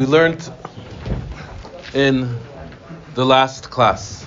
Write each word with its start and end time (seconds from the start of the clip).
We 0.00 0.06
learned 0.06 0.50
in 1.92 2.38
the 3.14 3.26
last 3.26 3.68
class. 3.68 4.26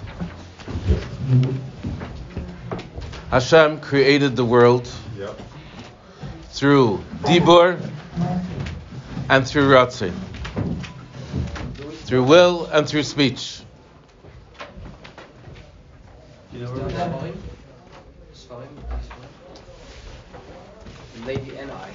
Hashem 3.31 3.79
created 3.79 4.36
the 4.36 4.46
world 4.46 4.88
Yep. 5.17 5.41
through 6.51 7.04
Dibur 7.23 7.79
and 9.29 9.47
through 9.47 9.67
Ratzin. 9.67 10.13
Through 12.05 12.26
will 12.26 12.68
and 12.68 12.88
through 12.88 13.02
speech. 13.02 13.62
You 16.52 16.60
know 16.60 16.71
where 16.71 16.84
we're 16.86 17.20
going? 17.20 17.44
Lady 21.26 21.58
and 21.58 21.71
I. 21.71 21.90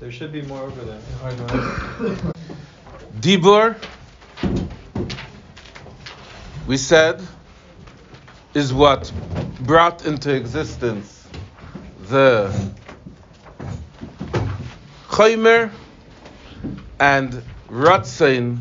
There 0.00 0.12
should 0.12 0.32
be 0.32 0.42
more 0.42 0.62
over 0.62 0.80
there. 0.84 2.32
Dibur, 3.20 3.74
we 6.68 6.76
said, 6.76 7.20
is 8.54 8.72
what 8.72 9.10
brought 9.60 10.06
into 10.06 10.32
existence 10.32 11.26
the 12.08 12.72
Chaymer 15.08 15.72
and 17.00 17.42
Ratzain, 17.68 18.60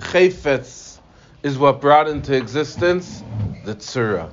Chayfetz, 0.00 0.98
is 1.42 1.58
what 1.58 1.82
brought 1.82 2.08
into 2.08 2.34
existence 2.34 3.22
the 3.66 3.74
Tzura. 3.74 4.32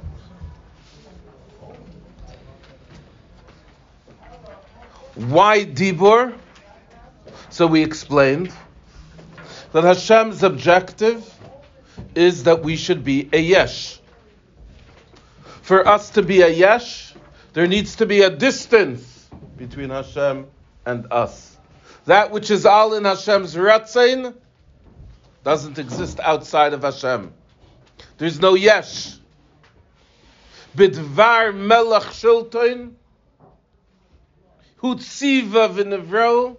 Why 5.15 5.65
Dibur? 5.65 6.33
So 7.49 7.67
we 7.67 7.83
explained 7.83 8.53
that 9.71 9.83
Hashem's 9.83 10.43
objective 10.43 11.33
is 12.15 12.43
that 12.43 12.63
we 12.63 12.75
should 12.75 13.03
be 13.03 13.29
a 13.31 13.39
yesh. 13.39 13.99
For 15.61 15.87
us 15.87 16.11
to 16.11 16.23
be 16.23 16.41
a 16.41 16.49
yesh, 16.49 17.13
there 17.53 17.67
needs 17.67 17.97
to 17.97 18.05
be 18.05 18.21
a 18.21 18.29
distance 18.29 19.29
between 19.57 19.89
Hashem 19.89 20.47
and 20.85 21.11
us. 21.11 21.57
That 22.05 22.31
which 22.31 22.49
is 22.49 22.65
all 22.65 22.95
in 22.95 23.05
Hashem's 23.05 23.55
ratzain 23.55 24.33
doesn't 25.43 25.77
exist 25.77 26.19
outside 26.19 26.73
of 26.73 26.81
Hashem. 26.81 27.33
There's 28.17 28.39
no 28.39 28.55
yesh. 28.55 29.17
Bidvar 30.75 31.55
melech 31.55 32.03
shultoin, 32.03 32.93
hutziva 34.81 35.73
v'nevro, 35.73 36.57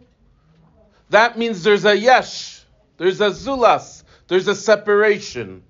that 1.11 1.37
means 1.37 1.65
there's 1.65 1.85
a 1.85 1.97
yesh, 1.97 2.60
there's 3.01 3.23
a 3.23 3.31
zulas, 3.31 4.05
there's 4.29 4.47
a 4.47 4.55
separation. 4.55 5.63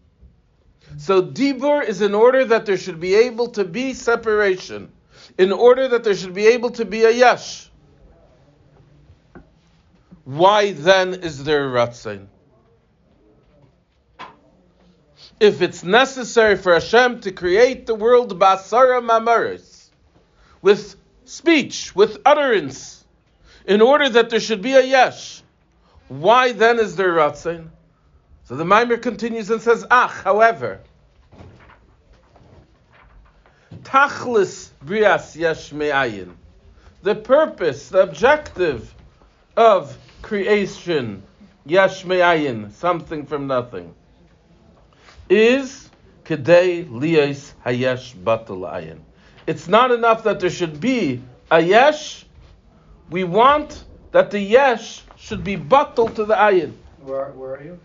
So 0.97 1.23
dibur 1.23 1.87
is 1.87 2.03
in 2.03 2.12
order 2.12 2.45
that 2.47 2.67
there 2.67 2.77
should 2.77 2.98
be 2.98 3.14
able 3.14 3.50
to 3.50 3.64
be 3.64 3.95
separation, 3.95 4.91
in 5.39 5.53
order 5.53 5.87
that 5.87 6.03
there 6.03 6.17
should 6.17 6.34
be 6.34 6.48
able 6.48 6.70
to 6.70 6.84
be 6.84 7.05
a 7.05 7.11
yesh. 7.12 7.70
Why 10.25 10.72
then 10.72 11.14
is 11.14 11.45
there 11.45 11.69
a 11.69 11.70
ratzain? 11.70 12.27
If 15.39 15.62
it's 15.62 15.84
necessary 15.84 16.56
for 16.56 16.72
Hashem 16.72 17.20
to 17.20 17.31
create 17.31 17.87
the 17.87 17.94
world 17.94 18.37
basara 18.41 19.00
mamaris, 19.00 19.91
with 20.62 20.97
speech, 21.27 21.94
with 21.94 22.19
utterance, 22.27 23.05
in 23.67 23.81
order 23.81 24.09
that 24.09 24.31
there 24.31 24.41
should 24.41 24.62
be 24.62 24.72
a 24.72 24.84
yesh. 24.84 25.39
Why 26.11 26.50
then 26.50 26.80
is 26.80 26.97
there 26.97 27.12
Ratzin? 27.12 27.69
So 28.42 28.56
the 28.56 28.64
mimer 28.64 28.97
continues 28.97 29.48
and 29.48 29.62
says, 29.62 29.86
Ach, 29.92 30.11
however, 30.11 30.80
tachlis 33.84 34.71
brias 34.84 35.37
yesh 35.37 35.71
me'ayin, 35.71 36.32
the 37.04 37.15
purpose, 37.15 37.91
the 37.91 38.03
objective 38.03 38.93
of 39.56 39.97
creation, 40.21 41.22
yesh 41.65 42.04
me'ayin, 42.04 42.72
something 42.72 43.25
from 43.25 43.47
nothing, 43.47 43.94
is 45.28 45.88
kedei 46.25 46.88
liyas 46.88 47.53
hayesh 47.65 48.16
batal 48.16 48.69
ayin. 48.69 48.98
It's 49.47 49.69
not 49.69 49.92
enough 49.92 50.25
that 50.25 50.41
there 50.41 50.50
should 50.50 50.81
be 50.81 51.22
a 51.53 51.60
yesh. 51.60 52.27
We 53.10 53.22
want 53.22 53.84
that 54.10 54.32
the 54.32 54.41
yesh 54.41 55.04
should 55.20 55.44
be 55.44 55.56
batal 55.56 56.12
to 56.14 56.25
the 56.25 56.34
ayin. 56.34 56.72
Where, 57.03 57.26
where 57.32 57.56
are 57.56 57.62
you? 57.62 57.78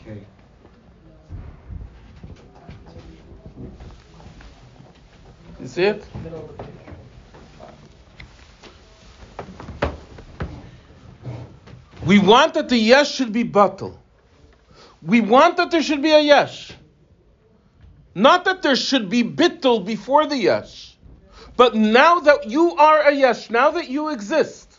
Okay. 0.00 0.24
You 5.60 5.66
see 5.66 5.82
it? 5.84 6.04
We 12.10 12.18
want 12.18 12.54
that 12.54 12.68
the 12.68 12.76
yesh 12.76 13.12
should 13.14 13.32
be 13.32 13.44
batal. 13.44 13.96
We 15.00 15.20
want 15.20 15.58
that 15.58 15.70
there 15.70 15.80
should 15.80 16.02
be 16.02 16.10
a 16.10 16.18
yesh. 16.18 16.72
Not 18.16 18.46
that 18.46 18.62
there 18.62 18.74
should 18.74 19.08
be 19.08 19.22
bittul 19.22 19.86
before 19.86 20.26
the 20.26 20.36
yesh. 20.36 20.96
But 21.56 21.76
now 21.76 22.18
that 22.18 22.50
you 22.50 22.74
are 22.74 23.02
a 23.02 23.14
yesh, 23.14 23.48
now 23.48 23.70
that 23.70 23.88
you 23.88 24.08
exist, 24.08 24.76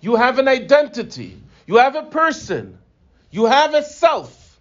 you 0.00 0.14
have 0.14 0.38
an 0.38 0.46
identity, 0.46 1.42
you 1.66 1.78
have 1.78 1.96
a 1.96 2.04
person, 2.04 2.78
you 3.32 3.46
have 3.46 3.74
a 3.74 3.82
self. 3.82 4.60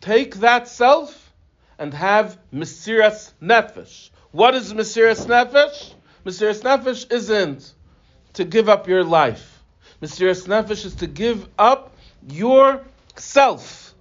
Take 0.00 0.34
that 0.46 0.66
self 0.66 1.32
and 1.78 1.94
have 1.94 2.40
Mesiras 2.52 3.30
Nefesh. 3.40 4.10
What 4.32 4.56
is 4.56 4.74
Mesiras 4.74 5.24
Nefesh? 5.26 5.94
Mesiras 6.24 6.62
Nefesh 6.62 7.12
isn't 7.12 7.72
to 8.32 8.44
give 8.44 8.68
up 8.68 8.88
your 8.88 9.04
life. 9.04 9.55
Mesiras 10.02 10.46
Nefesh 10.46 10.84
is 10.84 10.94
to 10.96 11.06
give 11.06 11.48
up 11.58 11.96
your 12.28 12.84
self 13.16 13.94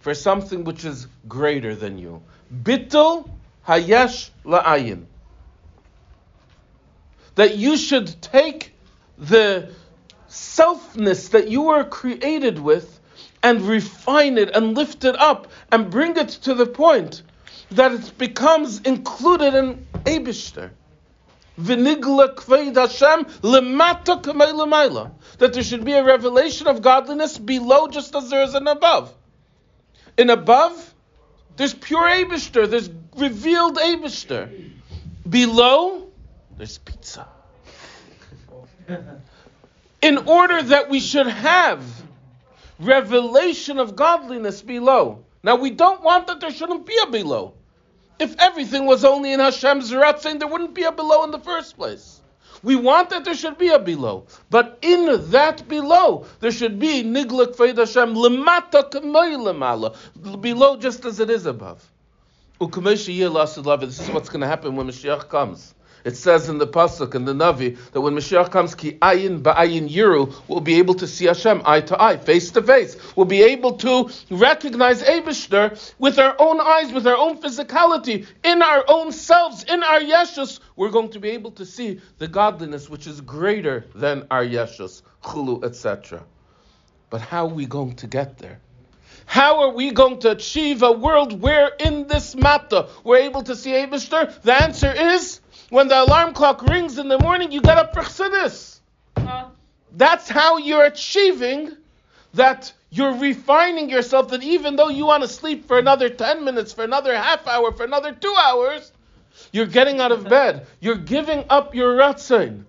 for 0.00 0.14
something 0.14 0.64
which 0.64 0.84
is 0.84 1.06
greater 1.28 1.74
than 1.74 1.98
you. 1.98 2.22
Bittul 2.52 3.28
hayesh 3.66 4.30
la'ayin. 4.44 5.04
That 7.34 7.56
you 7.56 7.76
should 7.76 8.20
take 8.22 8.74
the 9.18 9.70
selfness 10.28 11.30
that 11.30 11.48
you 11.48 11.62
were 11.62 11.84
created 11.84 12.58
with 12.58 12.98
and 13.42 13.62
refine 13.62 14.38
it 14.38 14.54
and 14.54 14.74
lift 14.76 15.04
it 15.04 15.18
up 15.18 15.48
and 15.70 15.90
bring 15.90 16.16
it 16.16 16.28
to 16.28 16.54
the 16.54 16.66
point 16.66 17.22
that 17.72 17.92
it 17.92 18.18
becomes 18.18 18.80
included 18.80 19.54
in 19.54 19.86
Abishter. 20.04 20.70
V'nigla 21.60 22.34
kveid 22.34 22.76
Hashem 22.76 23.24
lemata 23.42 24.24
l'mayla. 24.24 25.12
That 25.38 25.52
there 25.52 25.62
should 25.62 25.84
be 25.84 25.92
a 25.92 26.04
revelation 26.04 26.66
of 26.66 26.82
godliness 26.82 27.38
below 27.38 27.88
just 27.88 28.14
as 28.14 28.30
there 28.30 28.42
is 28.42 28.54
an 28.54 28.66
above. 28.66 29.12
In 30.16 30.30
above, 30.30 30.94
there's 31.56 31.74
pure 31.74 32.08
Abishter, 32.08 32.68
there's 32.68 32.90
revealed 33.16 33.76
Abishter. 33.76 34.72
Below, 35.28 36.08
there's 36.56 36.78
pizza. 36.78 37.28
In 40.02 40.18
order 40.18 40.62
that 40.62 40.88
we 40.88 41.00
should 41.00 41.26
have 41.26 41.84
revelation 42.80 43.78
of 43.78 43.94
godliness 43.94 44.62
below. 44.62 45.24
Now 45.42 45.56
we 45.56 45.70
don't 45.70 46.02
want 46.02 46.26
that 46.26 46.40
there 46.40 46.50
shouldn't 46.50 46.86
be 46.86 46.96
a 47.06 47.10
below. 47.10 47.54
If 48.20 48.36
everything 48.38 48.84
was 48.84 49.02
only 49.02 49.32
in 49.32 49.40
Hashem's 49.40 49.90
Ratzin, 49.90 50.38
there 50.38 50.46
wouldn't 50.46 50.74
be 50.74 50.82
a 50.82 50.92
below 50.92 51.24
in 51.24 51.30
the 51.30 51.38
first 51.38 51.76
place. 51.76 52.20
We 52.62 52.76
want 52.76 53.08
that 53.08 53.24
there 53.24 53.34
should 53.34 53.56
be 53.56 53.70
a 53.70 53.78
below, 53.78 54.26
but 54.50 54.78
in 54.82 55.30
that 55.30 55.66
below 55.66 56.26
there 56.40 56.52
should 56.52 56.78
be 56.78 57.02
nigla 57.02 57.56
kveid 57.56 57.78
Hashem 57.78 58.14
lemata 58.14 58.90
k'may 58.90 60.42
below 60.42 60.76
just 60.76 61.06
as 61.06 61.18
it 61.18 61.30
is 61.30 61.46
above. 61.46 61.82
This 62.60 63.08
is 63.08 64.10
what's 64.10 64.28
going 64.28 64.42
to 64.42 64.46
happen 64.46 64.76
when 64.76 64.88
Mashiach 64.88 65.30
comes. 65.30 65.74
It 66.04 66.16
says 66.16 66.48
in 66.48 66.58
the 66.58 66.66
pasuk 66.66 67.14
in 67.14 67.24
the 67.24 67.32
Navi 67.32 67.76
that 67.92 68.00
when 68.00 68.14
Mashiach 68.14 68.50
comes, 68.50 68.74
ki 68.74 68.92
ayin 68.92 69.42
ba'ayin 69.42 69.88
yiru, 69.88 70.34
we'll 70.48 70.60
be 70.60 70.78
able 70.78 70.94
to 70.94 71.06
see 71.06 71.26
Hashem 71.26 71.62
eye 71.64 71.82
to 71.82 72.00
eye, 72.00 72.16
face 72.16 72.50
to 72.52 72.62
face. 72.62 72.96
We'll 73.16 73.26
be 73.26 73.42
able 73.42 73.76
to 73.78 74.10
recognize 74.30 75.02
Abishter 75.02 75.92
with 75.98 76.18
our 76.18 76.34
own 76.38 76.60
eyes, 76.60 76.92
with 76.92 77.06
our 77.06 77.16
own 77.16 77.38
physicality, 77.38 78.26
in 78.44 78.62
our 78.62 78.84
own 78.88 79.12
selves, 79.12 79.64
in 79.64 79.82
our 79.82 80.00
yeshus. 80.00 80.60
We're 80.76 80.90
going 80.90 81.10
to 81.10 81.20
be 81.20 81.30
able 81.30 81.50
to 81.52 81.66
see 81.66 82.00
the 82.18 82.28
godliness 82.28 82.88
which 82.88 83.06
is 83.06 83.20
greater 83.20 83.84
than 83.94 84.26
our 84.30 84.44
yeshus, 84.44 85.02
chulu, 85.22 85.64
etc. 85.64 86.22
But 87.10 87.20
how 87.20 87.46
are 87.46 87.54
we 87.54 87.66
going 87.66 87.96
to 87.96 88.06
get 88.06 88.38
there? 88.38 88.60
How 89.26 89.60
are 89.62 89.70
we 89.70 89.92
going 89.92 90.18
to 90.20 90.30
achieve 90.32 90.82
a 90.82 90.90
world 90.90 91.40
where 91.40 91.70
in 91.78 92.08
this 92.08 92.34
matter 92.34 92.86
we're 93.04 93.18
able 93.18 93.42
to 93.42 93.54
see 93.54 93.70
Abishter? 93.72 94.40
The 94.42 94.60
answer 94.60 94.92
is 94.92 95.39
when 95.70 95.88
the 95.88 96.02
alarm 96.02 96.34
clock 96.34 96.62
rings 96.62 96.98
in 96.98 97.08
the 97.08 97.18
morning, 97.18 97.50
you 97.50 97.60
get 97.62 97.78
up 97.78 97.94
for 97.94 98.02
chassidus. 98.02 98.80
Uh. 99.16 99.46
That's 99.96 100.28
how 100.28 100.58
you're 100.58 100.84
achieving 100.84 101.76
that 102.34 102.72
you're 102.90 103.14
refining 103.14 103.88
yourself 103.88 104.28
that 104.28 104.42
even 104.42 104.76
though 104.76 104.88
you 104.88 105.06
want 105.06 105.22
to 105.22 105.28
sleep 105.28 105.66
for 105.66 105.78
another 105.78 106.08
10 106.08 106.44
minutes, 106.44 106.72
for 106.72 106.84
another 106.84 107.16
half 107.16 107.46
hour, 107.46 107.72
for 107.72 107.84
another 107.84 108.12
two 108.12 108.34
hours, 108.38 108.92
you're 109.52 109.66
getting 109.66 110.00
out 110.00 110.12
of 110.12 110.28
bed. 110.28 110.66
You're 110.80 110.96
giving 110.96 111.44
up 111.48 111.74
your 111.74 111.96
ratzin. 111.96 112.64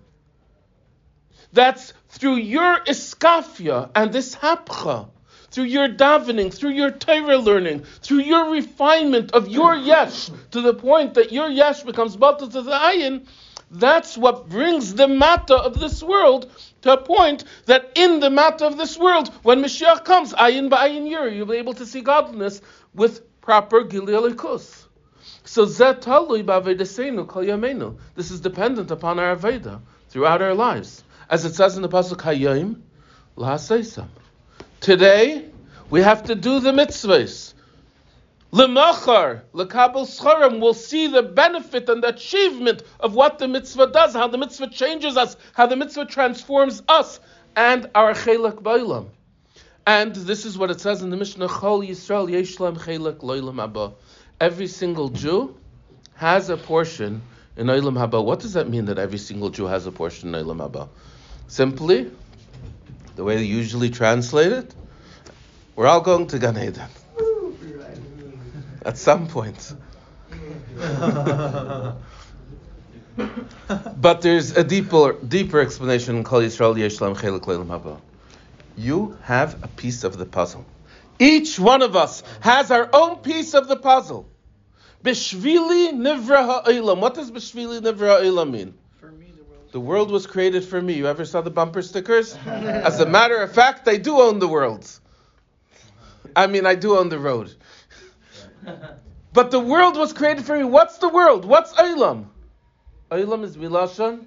That's 1.52 1.92
through 2.08 2.36
your 2.36 2.78
iskafia 2.80 3.90
and 3.94 4.12
this 4.12 4.34
hapcha, 4.34 5.08
through 5.52 5.64
your 5.64 5.88
davening, 5.88 6.52
through 6.52 6.70
your 6.70 6.90
Torah 6.90 7.36
learning, 7.36 7.84
through 8.00 8.22
your 8.22 8.50
refinement 8.50 9.32
of 9.32 9.48
your 9.48 9.76
yesh 9.76 10.30
to 10.50 10.60
the 10.62 10.74
point 10.74 11.14
that 11.14 11.30
your 11.30 11.48
yesh 11.48 11.82
becomes 11.82 12.16
batal 12.16 12.50
to 12.50 12.62
the 12.62 12.72
ayin. 12.72 13.26
That's 13.70 14.18
what 14.18 14.48
brings 14.48 14.94
the 14.94 15.08
matter 15.08 15.54
of 15.54 15.78
this 15.78 16.02
world 16.02 16.50
to 16.82 16.92
a 16.92 16.96
point 16.96 17.44
that 17.66 17.92
in 17.94 18.20
the 18.20 18.30
matter 18.30 18.64
of 18.64 18.76
this 18.76 18.98
world, 18.98 19.28
when 19.42 19.62
Mashiach 19.62 20.04
comes, 20.04 20.32
ayin 20.32 20.68
ba'ayin 20.68 21.08
yir, 21.08 21.28
you'll 21.28 21.46
be 21.46 21.56
able 21.56 21.74
to 21.74 21.86
see 21.86 22.00
godliness 22.00 22.60
with 22.94 23.40
proper 23.40 23.84
gilui 23.84 24.14
alikus. 24.18 24.86
So 25.44 25.66
zet 25.66 26.02
talui 26.02 26.44
ba'avedesenu 26.44 27.26
kol 27.28 27.42
yamenu. 27.42 27.98
This 28.14 28.30
is 28.30 28.40
dependent 28.40 28.90
upon 28.90 29.18
our 29.18 29.36
aveda 29.36 29.80
throughout 30.08 30.42
our 30.42 30.54
lives, 30.54 31.04
as 31.28 31.44
it 31.44 31.54
says 31.54 31.76
in 31.76 31.82
the 31.82 31.88
pasuk 31.88 32.18
Hayim 32.18 32.80
la'aseisam. 33.36 34.08
Today 34.82 35.48
we 35.90 36.02
have 36.02 36.24
to 36.24 36.34
do 36.34 36.58
the 36.58 36.72
mitzvahs. 36.72 37.54
Lemachar, 38.52 39.42
lekabel 39.54 40.04
scharim, 40.04 40.58
will 40.58 40.74
see 40.74 41.06
the 41.06 41.22
benefit 41.22 41.88
and 41.88 42.02
the 42.02 42.08
achievement 42.08 42.82
of 42.98 43.14
what 43.14 43.38
the 43.38 43.46
mitzvah 43.46 43.92
does, 43.92 44.12
how 44.12 44.26
the 44.26 44.38
mitzvah 44.38 44.70
changes 44.70 45.16
us, 45.16 45.36
how 45.52 45.68
the 45.68 45.76
mitzvah 45.76 46.06
transforms 46.06 46.82
us 46.88 47.20
and 47.54 47.88
our 47.94 48.12
chelak 48.12 48.60
bailam. 48.60 49.06
And 49.86 50.16
this 50.16 50.44
is 50.44 50.58
what 50.58 50.68
it 50.72 50.80
says 50.80 51.00
in 51.00 51.10
the 51.10 51.16
Mishnah: 51.16 51.46
Chol 51.46 51.88
Yisrael 51.88 52.28
Yeshlam 52.28 52.76
Chelak 52.76 53.18
Loilam 53.18 53.64
Haba. 53.64 53.94
Every 54.40 54.66
single 54.66 55.10
Jew 55.10 55.56
has 56.14 56.48
a 56.48 56.56
portion 56.56 57.22
in 57.56 57.68
Olam 57.68 57.94
Haba. 57.94 58.24
What 58.24 58.40
does 58.40 58.54
that 58.54 58.68
mean 58.68 58.86
that 58.86 58.98
every 58.98 59.18
single 59.18 59.50
Jew 59.50 59.66
has 59.66 59.86
a 59.86 59.92
portion 59.92 60.34
in 60.34 60.44
Olam 60.44 60.58
Haba? 60.58 60.88
Simply, 61.46 62.10
the 63.16 63.24
way 63.24 63.36
they 63.36 63.44
usually 63.44 63.90
translate 63.90 64.52
it, 64.52 64.74
we're 65.76 65.86
all 65.86 66.00
going 66.00 66.26
to 66.28 66.38
Gan 66.38 66.58
Eden 66.58 66.88
at 68.84 68.98
some 68.98 69.28
point. 69.28 69.74
but 73.96 74.22
there's 74.22 74.56
a 74.56 74.64
deeper, 74.64 75.12
deeper 75.12 75.60
explanation 75.60 76.16
in 76.16 76.24
Kol 76.24 76.40
Yisrael 76.40 76.74
Yeshlam 76.76 77.16
Chelik 77.16 77.42
Leilam 77.42 77.68
Haba. 77.68 78.00
You 78.76 79.16
have 79.22 79.62
a 79.62 79.68
piece 79.68 80.04
of 80.04 80.16
the 80.16 80.24
puzzle. 80.24 80.64
Each 81.18 81.58
one 81.58 81.82
of 81.82 81.94
us 81.94 82.22
has 82.40 82.70
our 82.70 82.88
own 82.92 83.16
piece 83.18 83.54
of 83.54 83.68
the 83.68 83.76
puzzle. 83.76 84.28
Bishvili 85.04 85.92
Nivra 85.92 86.64
Ha'ilam. 86.64 87.00
What 87.00 87.14
does 87.14 87.30
Bishvili 87.30 87.80
Nivra 87.80 88.20
Ha'ilam 88.20 88.50
mean? 88.50 88.74
The 89.72 89.80
world 89.80 90.10
was 90.10 90.26
created 90.26 90.64
for 90.64 90.80
me. 90.80 90.94
You 90.94 91.06
ever 91.06 91.24
saw 91.24 91.40
the 91.40 91.50
bumper 91.50 91.82
stickers? 91.82 92.34
As 92.46 93.00
a 93.00 93.06
matter 93.06 93.36
of 93.36 93.52
fact, 93.52 93.88
I 93.88 93.96
do 93.96 94.20
own 94.20 94.38
the 94.38 94.48
world. 94.48 94.88
I 96.36 96.46
mean, 96.46 96.66
I 96.66 96.74
do 96.74 96.96
own 96.96 97.08
the 97.08 97.18
road. 97.18 97.52
But 99.32 99.50
the 99.50 99.60
world 99.60 99.96
was 99.96 100.12
created 100.12 100.44
for 100.44 100.58
me. 100.58 100.64
What's 100.64 100.98
the 100.98 101.08
world? 101.08 101.46
What's 101.46 101.72
Eilam? 101.72 102.26
Eilam 103.10 103.44
is 103.44 103.56
Milashon. 103.56 104.26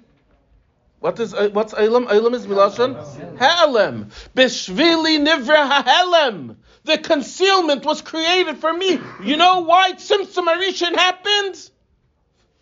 What 0.98 1.20
is 1.20 1.32
uh, 1.32 1.50
what's 1.52 1.74
Eilam? 1.74 2.08
Eilam 2.08 2.34
is 2.34 2.44
Milashon. 2.44 2.96
Ha'elem. 3.38 4.10
Bishvili 4.34 5.24
nivra 5.24 5.68
ha'elem. 5.68 6.56
The 6.82 6.98
concealment 6.98 7.84
was 7.84 8.02
created 8.02 8.58
for 8.58 8.72
me. 8.72 8.98
You 9.22 9.36
know 9.36 9.60
why 9.60 9.92
Tzimtzum 9.92 10.48
Arishan 10.48 10.96
happened? 10.96 11.70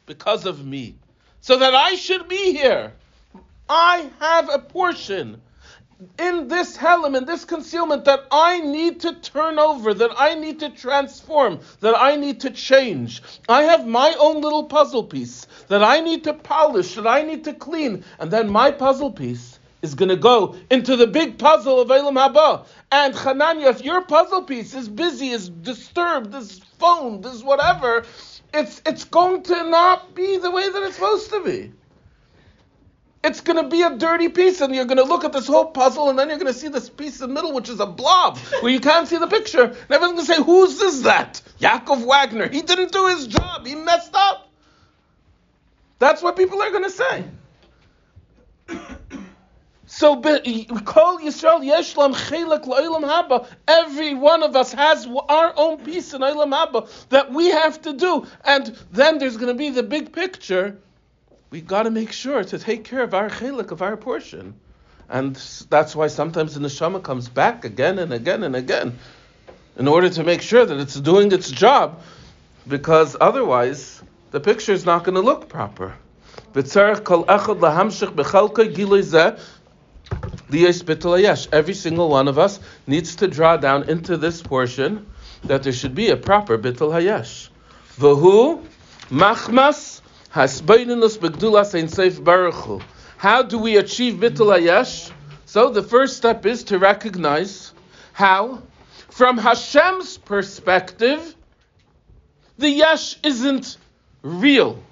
Because 0.04 0.44
of 0.44 0.62
me. 0.64 0.96
So 1.44 1.58
that 1.58 1.74
I 1.74 1.94
should 1.96 2.26
be 2.26 2.54
here. 2.54 2.94
I 3.68 4.08
have 4.18 4.48
a 4.48 4.58
portion 4.58 5.42
in 6.18 6.48
this 6.48 6.74
helm, 6.74 7.14
in 7.14 7.26
this 7.26 7.44
concealment, 7.44 8.06
that 8.06 8.24
I 8.30 8.60
need 8.60 9.00
to 9.00 9.12
turn 9.20 9.58
over, 9.58 9.92
that 9.92 10.12
I 10.16 10.36
need 10.36 10.58
to 10.60 10.70
transform, 10.70 11.60
that 11.80 11.94
I 11.98 12.16
need 12.16 12.40
to 12.40 12.50
change. 12.50 13.22
I 13.46 13.64
have 13.64 13.86
my 13.86 14.16
own 14.18 14.40
little 14.40 14.64
puzzle 14.64 15.04
piece 15.04 15.46
that 15.68 15.82
I 15.82 16.00
need 16.00 16.24
to 16.24 16.32
polish, 16.32 16.94
that 16.94 17.06
I 17.06 17.20
need 17.20 17.44
to 17.44 17.52
clean, 17.52 18.04
and 18.18 18.30
then 18.30 18.50
my 18.50 18.70
puzzle 18.70 19.12
piece 19.12 19.58
is 19.82 19.94
going 19.94 20.08
to 20.08 20.16
go 20.16 20.56
into 20.70 20.96
the 20.96 21.06
big 21.06 21.36
puzzle 21.36 21.78
of 21.78 21.90
Elam 21.90 22.14
Haba. 22.14 22.64
And 22.90 23.12
Hananya, 23.12 23.66
if 23.66 23.84
your 23.84 24.00
puzzle 24.00 24.44
piece 24.44 24.72
is 24.72 24.88
busy, 24.88 25.28
is 25.28 25.50
disturbed, 25.50 26.34
is 26.34 26.60
phoned, 26.78 27.26
is 27.26 27.44
whatever, 27.44 28.06
it's 28.54 28.82
it's 28.86 29.04
going 29.04 29.42
to 29.44 29.70
not 29.70 30.14
be 30.14 30.38
the 30.38 30.50
way 30.50 30.70
that 30.70 30.82
it's 30.84 30.96
supposed 30.96 31.30
to 31.30 31.44
be 31.44 31.72
it's 33.24 33.40
going 33.40 33.56
to 33.56 33.68
be 33.68 33.80
a 33.82 33.96
dirty 33.96 34.28
piece, 34.28 34.60
and 34.60 34.74
you're 34.74 34.84
going 34.84 34.98
to 34.98 35.04
look 35.04 35.24
at 35.24 35.32
this 35.32 35.46
whole 35.46 35.64
puzzle, 35.64 36.10
and 36.10 36.18
then 36.18 36.28
you're 36.28 36.38
going 36.38 36.52
to 36.52 36.58
see 36.58 36.68
this 36.68 36.90
piece 36.90 37.22
in 37.22 37.28
the 37.28 37.34
middle, 37.34 37.54
which 37.54 37.70
is 37.70 37.80
a 37.80 37.86
blob, 37.86 38.36
where 38.60 38.70
you 38.70 38.80
can't 38.80 39.08
see 39.08 39.16
the 39.16 39.26
picture. 39.26 39.62
And 39.62 39.90
everyone's 39.90 40.12
going 40.12 40.26
to 40.26 40.34
say, 40.34 40.42
Whose 40.42 40.80
is 40.82 41.02
that? 41.02 41.40
Yaakov 41.58 42.04
Wagner. 42.04 42.48
He 42.48 42.60
didn't 42.60 42.92
do 42.92 43.06
his 43.08 43.26
job. 43.26 43.66
He 43.66 43.74
messed 43.74 44.14
up. 44.14 44.50
That's 45.98 46.22
what 46.22 46.36
people 46.36 46.60
are 46.60 46.70
going 46.70 46.84
to 46.84 46.90
say. 46.90 47.24
So, 49.96 50.16
Kol 50.16 51.18
Yisrael 51.20 51.62
Yeshlam 51.62 52.14
Chelak 52.14 52.64
La'ilam 52.64 53.04
Haba. 53.04 53.46
Every 53.68 54.14
one 54.14 54.42
of 54.42 54.56
us 54.56 54.72
has 54.72 55.06
our 55.06 55.52
own 55.56 55.84
piece 55.84 56.12
in 56.12 56.20
La'ilam 56.20 56.52
Haba 56.52 57.08
that 57.10 57.32
we 57.32 57.46
have 57.50 57.80
to 57.82 57.92
do, 57.92 58.26
and 58.44 58.76
then 58.90 59.18
there's 59.18 59.36
going 59.36 59.52
to 59.52 59.58
be 59.58 59.70
the 59.70 59.84
big 59.84 60.12
picture 60.12 60.78
We've 61.54 61.64
got 61.64 61.84
to 61.84 61.90
make 61.92 62.10
sure 62.10 62.42
to 62.42 62.58
take 62.58 62.82
care 62.82 63.04
of 63.04 63.14
our 63.14 63.30
chelik, 63.30 63.70
of 63.70 63.80
our 63.80 63.96
portion. 63.96 64.54
And 65.08 65.36
that's 65.70 65.94
why 65.94 66.08
sometimes 66.08 66.54
the 66.54 66.60
neshama 66.60 67.00
comes 67.00 67.28
back 67.28 67.64
again 67.64 68.00
and 68.00 68.12
again 68.12 68.42
and 68.42 68.56
again 68.56 68.98
in 69.78 69.86
order 69.86 70.10
to 70.10 70.24
make 70.24 70.42
sure 70.42 70.66
that 70.66 70.76
it's 70.80 70.98
doing 70.98 71.30
its 71.30 71.52
job, 71.52 72.02
because 72.66 73.16
otherwise 73.20 74.02
the 74.32 74.40
picture 74.40 74.72
is 74.72 74.84
not 74.84 75.04
going 75.04 75.14
to 75.14 75.20
look 75.20 75.48
proper. 75.48 75.94
Every 80.52 81.74
single 81.74 82.08
one 82.08 82.28
of 82.28 82.38
us 82.38 82.60
needs 82.86 83.16
to 83.16 83.28
draw 83.28 83.56
down 83.56 83.88
into 83.88 84.16
this 84.16 84.42
portion 84.42 85.06
that 85.44 85.62
there 85.62 85.72
should 85.72 85.94
be 85.94 86.10
a 86.10 86.16
proper 86.16 86.58
bittul 86.58 86.92
hayesh. 86.92 87.48
Vahu 87.98 88.64
machmas 89.10 90.00
how 90.34 90.46
do 93.42 93.58
we 93.58 93.76
achieve 93.76 94.14
Bittul 94.14 94.50
Hayesh? 94.50 95.12
So 95.46 95.70
the 95.70 95.84
first 95.84 96.16
step 96.16 96.44
is 96.44 96.64
to 96.64 96.80
recognize 96.80 97.72
how, 98.12 98.64
from 99.10 99.38
Hashem's 99.38 100.18
perspective, 100.18 101.36
the 102.58 102.68
Yesh 102.68 103.16
isn't 103.22 103.76
real. 104.22 104.82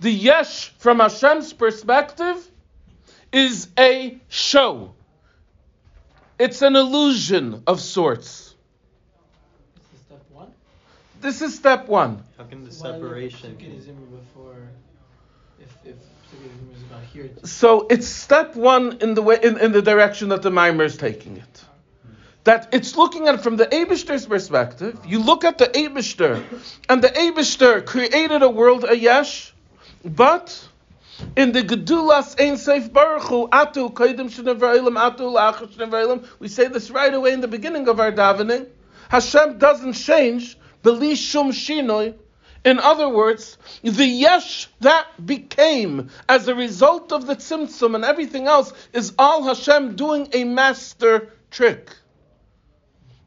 The 0.00 0.10
Yesh, 0.10 0.72
from 0.78 1.00
Hashem's 1.00 1.52
perspective, 1.52 2.50
is 3.32 3.68
a 3.78 4.18
show. 4.28 4.94
It's 6.38 6.62
an 6.62 6.76
illusion 6.76 7.62
of 7.66 7.80
sorts. 7.80 8.54
This 11.20 11.40
is 11.40 11.54
step 11.54 11.88
one. 11.88 12.22
How 12.36 12.44
can 12.44 12.64
the 12.64 12.70
separation? 12.70 13.56
Before, 13.56 14.68
if, 15.58 15.74
if 15.86 15.96
here, 17.14 17.30
So 17.44 17.86
it's 17.88 18.06
step 18.06 18.56
one 18.56 18.98
in 19.00 19.14
the 19.14 19.22
way 19.22 19.38
in, 19.42 19.58
in 19.58 19.72
the 19.72 19.80
direction 19.80 20.28
that 20.28 20.42
the 20.42 20.50
mimer 20.50 20.84
is 20.84 20.96
taking 20.96 21.38
it. 21.38 21.64
That 22.44 22.68
it's 22.72 22.94
looking 22.96 23.26
at 23.26 23.36
it 23.36 23.40
from 23.40 23.56
the 23.56 23.66
Abishter's 23.66 24.26
perspective. 24.26 24.98
You 25.06 25.20
look 25.20 25.44
at 25.44 25.56
the 25.56 25.66
Abishter, 25.66 26.42
and 26.90 27.02
the 27.02 27.08
Abishter 27.08 27.86
created 27.86 28.42
a 28.42 28.50
world, 28.50 28.84
a 28.86 28.94
yesh, 28.94 29.54
but 30.04 30.68
in 31.36 31.52
the 31.52 31.62
Gedulas 31.62 32.38
Ein 32.40 32.54
Seif 32.54 32.92
Baruch 32.92 33.22
Hu, 33.24 33.48
Atu 33.48 33.92
Kaidim 33.92 34.30
Shnevailim 34.30 34.96
Atu 34.96 35.20
Lachas 35.20 36.28
we 36.38 36.48
say 36.48 36.68
this 36.68 36.90
right 36.90 37.12
away 37.12 37.32
in 37.32 37.40
the 37.40 37.48
beginning 37.48 37.88
of 37.88 38.00
our 38.00 38.12
davening. 38.12 38.66
Hashem 39.08 39.58
doesn't 39.58 39.94
change 39.94 40.58
Belishum 40.82 41.50
shinoi. 41.50 42.14
In 42.64 42.78
other 42.78 43.08
words, 43.08 43.58
the 43.82 44.06
yesh 44.06 44.68
that 44.80 45.06
became 45.24 46.08
as 46.28 46.48
a 46.48 46.54
result 46.54 47.12
of 47.12 47.26
the 47.26 47.36
tzimtzum 47.36 47.94
and 47.94 48.04
everything 48.04 48.46
else 48.46 48.72
is 48.92 49.12
all 49.18 49.42
Hashem 49.44 49.96
doing 49.96 50.28
a 50.32 50.44
master 50.44 51.30
trick. 51.50 51.90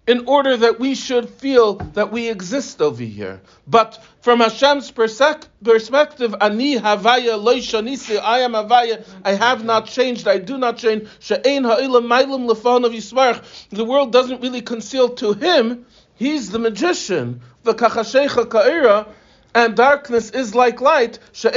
in 0.08 0.24
order 0.26 0.56
that 0.56 0.80
we 0.80 0.96
should 0.96 1.30
feel 1.30 1.76
that 1.94 2.12
we 2.12 2.30
exist 2.30 2.82
over 2.82 3.04
here. 3.04 3.42
But 3.68 4.02
from 4.28 4.42
Hashem's 4.42 4.92
perspective, 4.92 6.36
Ani 6.42 6.76
Havaya 6.76 7.42
Loi 7.42 7.60
Shanisi, 7.60 8.20
I 8.22 8.40
am 8.40 8.52
Havaya, 8.52 9.02
I 9.24 9.32
have 9.32 9.64
not 9.64 9.88
changed, 9.88 10.28
I 10.28 10.38
do 10.38 10.58
not 10.58 10.76
change. 10.76 11.04
Lefonav 11.04 12.92
yismarach. 12.94 13.42
The 13.70 13.86
world 13.86 14.12
doesn't 14.12 14.42
really 14.42 14.62
conceal 14.62 15.08
to 15.24 15.32
him. 15.32 15.86
He's 16.16 16.50
the 16.50 16.60
magician. 16.60 17.40
The 17.64 17.74
kachashecha 17.74 18.50
ka'ira, 18.50 19.08
and 19.56 19.78
darkness 19.78 20.32
is 20.32 20.54
like 20.54 20.82
light. 20.82 21.20
The 21.42 21.50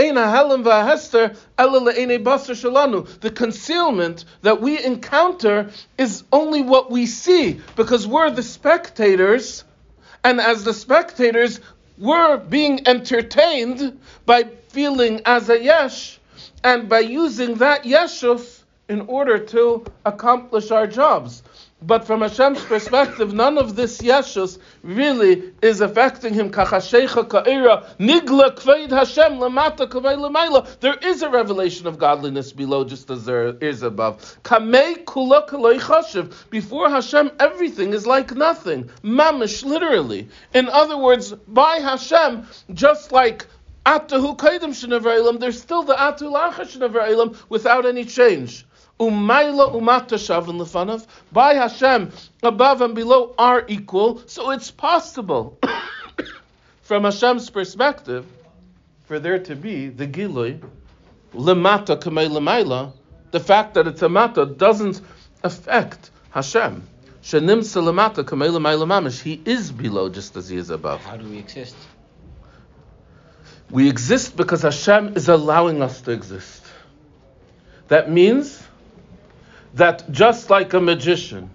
concealment 3.35 4.25
that 4.43 4.61
we 4.61 4.85
encounter 4.85 5.71
is 5.99 6.23
only 6.33 6.63
what 6.63 6.89
we 6.89 7.07
see 7.07 7.61
because 7.75 8.07
we're 8.07 8.31
the 8.31 8.45
spectators, 8.45 9.65
and 10.23 10.41
as 10.41 10.63
the 10.63 10.75
spectators, 10.75 11.59
we're 12.01 12.39
being 12.39 12.87
entertained 12.89 14.01
by 14.27 14.45
feeling 14.69 15.21
as 15.27 15.51
a 15.51 15.63
yesh, 15.63 16.19
and 16.65 16.89
by 16.89 17.01
using 17.01 17.55
that 17.57 17.85
yeshus 17.85 18.63
in 18.89 19.03
order 19.03 19.39
to 19.39 19.85
accomplish 20.07 20.71
our 20.71 20.87
jobs. 20.87 21.43
But 21.83 22.07
from 22.07 22.21
Hashem's 22.21 22.63
perspective, 22.63 23.33
none 23.33 23.57
of 23.57 23.75
this 23.75 24.03
yeshus 24.03 24.59
really 24.83 25.53
is 25.63 25.81
affecting 25.81 26.35
him. 26.35 26.51
Nigla. 26.51 27.81
There 30.81 30.99
is 31.03 31.23
a 31.23 31.31
revelation 31.31 31.87
of 31.87 31.99
godliness 31.99 32.53
below, 32.53 32.85
just 32.85 33.09
as 33.11 33.25
there 33.25 33.57
is 33.57 33.83
above. 33.83 34.39
Before 36.51 36.91
Hashem, 36.91 37.31
everything 37.41 37.93
is 37.95 38.07
like 38.07 38.35
nothing. 38.35 38.91
Mamish, 39.03 39.65
literally. 39.65 40.29
In 40.53 40.69
other 40.69 40.99
words, 40.99 41.33
by 41.33 41.77
Hashem, 41.77 42.47
just 42.75 43.11
like 43.11 43.47
Atahu 43.87 44.37
Kaidim 44.37 44.75
Shnava'ilam, 44.75 45.41
there's 45.41 45.59
still 45.61 45.83
the 45.83 45.95
Atu 45.95 46.31
Lacha 46.31 47.35
without 47.49 47.87
any 47.87 48.05
change. 48.05 48.67
Umayla 49.01 49.73
umata 49.73 50.19
shavin 50.19 50.61
lefanav. 50.61 51.07
By 51.33 51.55
Hashem, 51.55 52.13
above 52.43 52.83
and 52.83 52.95
below 52.95 53.35
are 53.39 53.65
equal, 53.67 54.23
so 54.27 54.51
it's 54.51 54.71
possible, 54.71 55.59
from 56.83 57.05
Hashem's 57.05 57.49
perspective, 57.49 58.27
for 59.05 59.19
there 59.19 59.39
to 59.39 59.57
be 59.57 59.89
the 59.89 60.07
gilui 60.07 60.63
lemata 61.33 61.99
kamei 61.99 62.29
lemaila. 62.29 62.93
The 63.31 63.41
fact 63.41 63.75
that 63.75 63.87
it's 63.87 64.03
a 64.03 64.09
mata 64.09 64.45
doesn't 64.45 65.01
affect 65.43 66.11
Hashem. 66.31 66.87
Shenimsa 67.23 67.83
lemata 67.83 68.23
kamei 68.23 68.51
lemaila 68.51 68.87
mamish. 68.87 69.23
He 69.23 69.41
is 69.47 69.73
below 69.73 70.11
just 70.11 70.37
as 70.37 70.51
he 70.51 70.59
is 70.59 70.69
above. 70.69 71.01
How 71.03 71.17
do 71.17 71.27
we 71.27 71.39
exist? 71.39 71.77
We 73.71 73.89
exist 73.89 74.37
because 74.37 74.63
Hashem 74.63 75.17
is 75.17 75.29
allowing 75.29 75.81
us 75.81 76.03
to 76.03 76.11
exist. 76.11 76.65
That 77.89 78.11
means 78.11 78.63
that 79.75 80.11
just 80.11 80.51
like 80.51 80.73
a 80.75 80.81
magician 80.81 81.51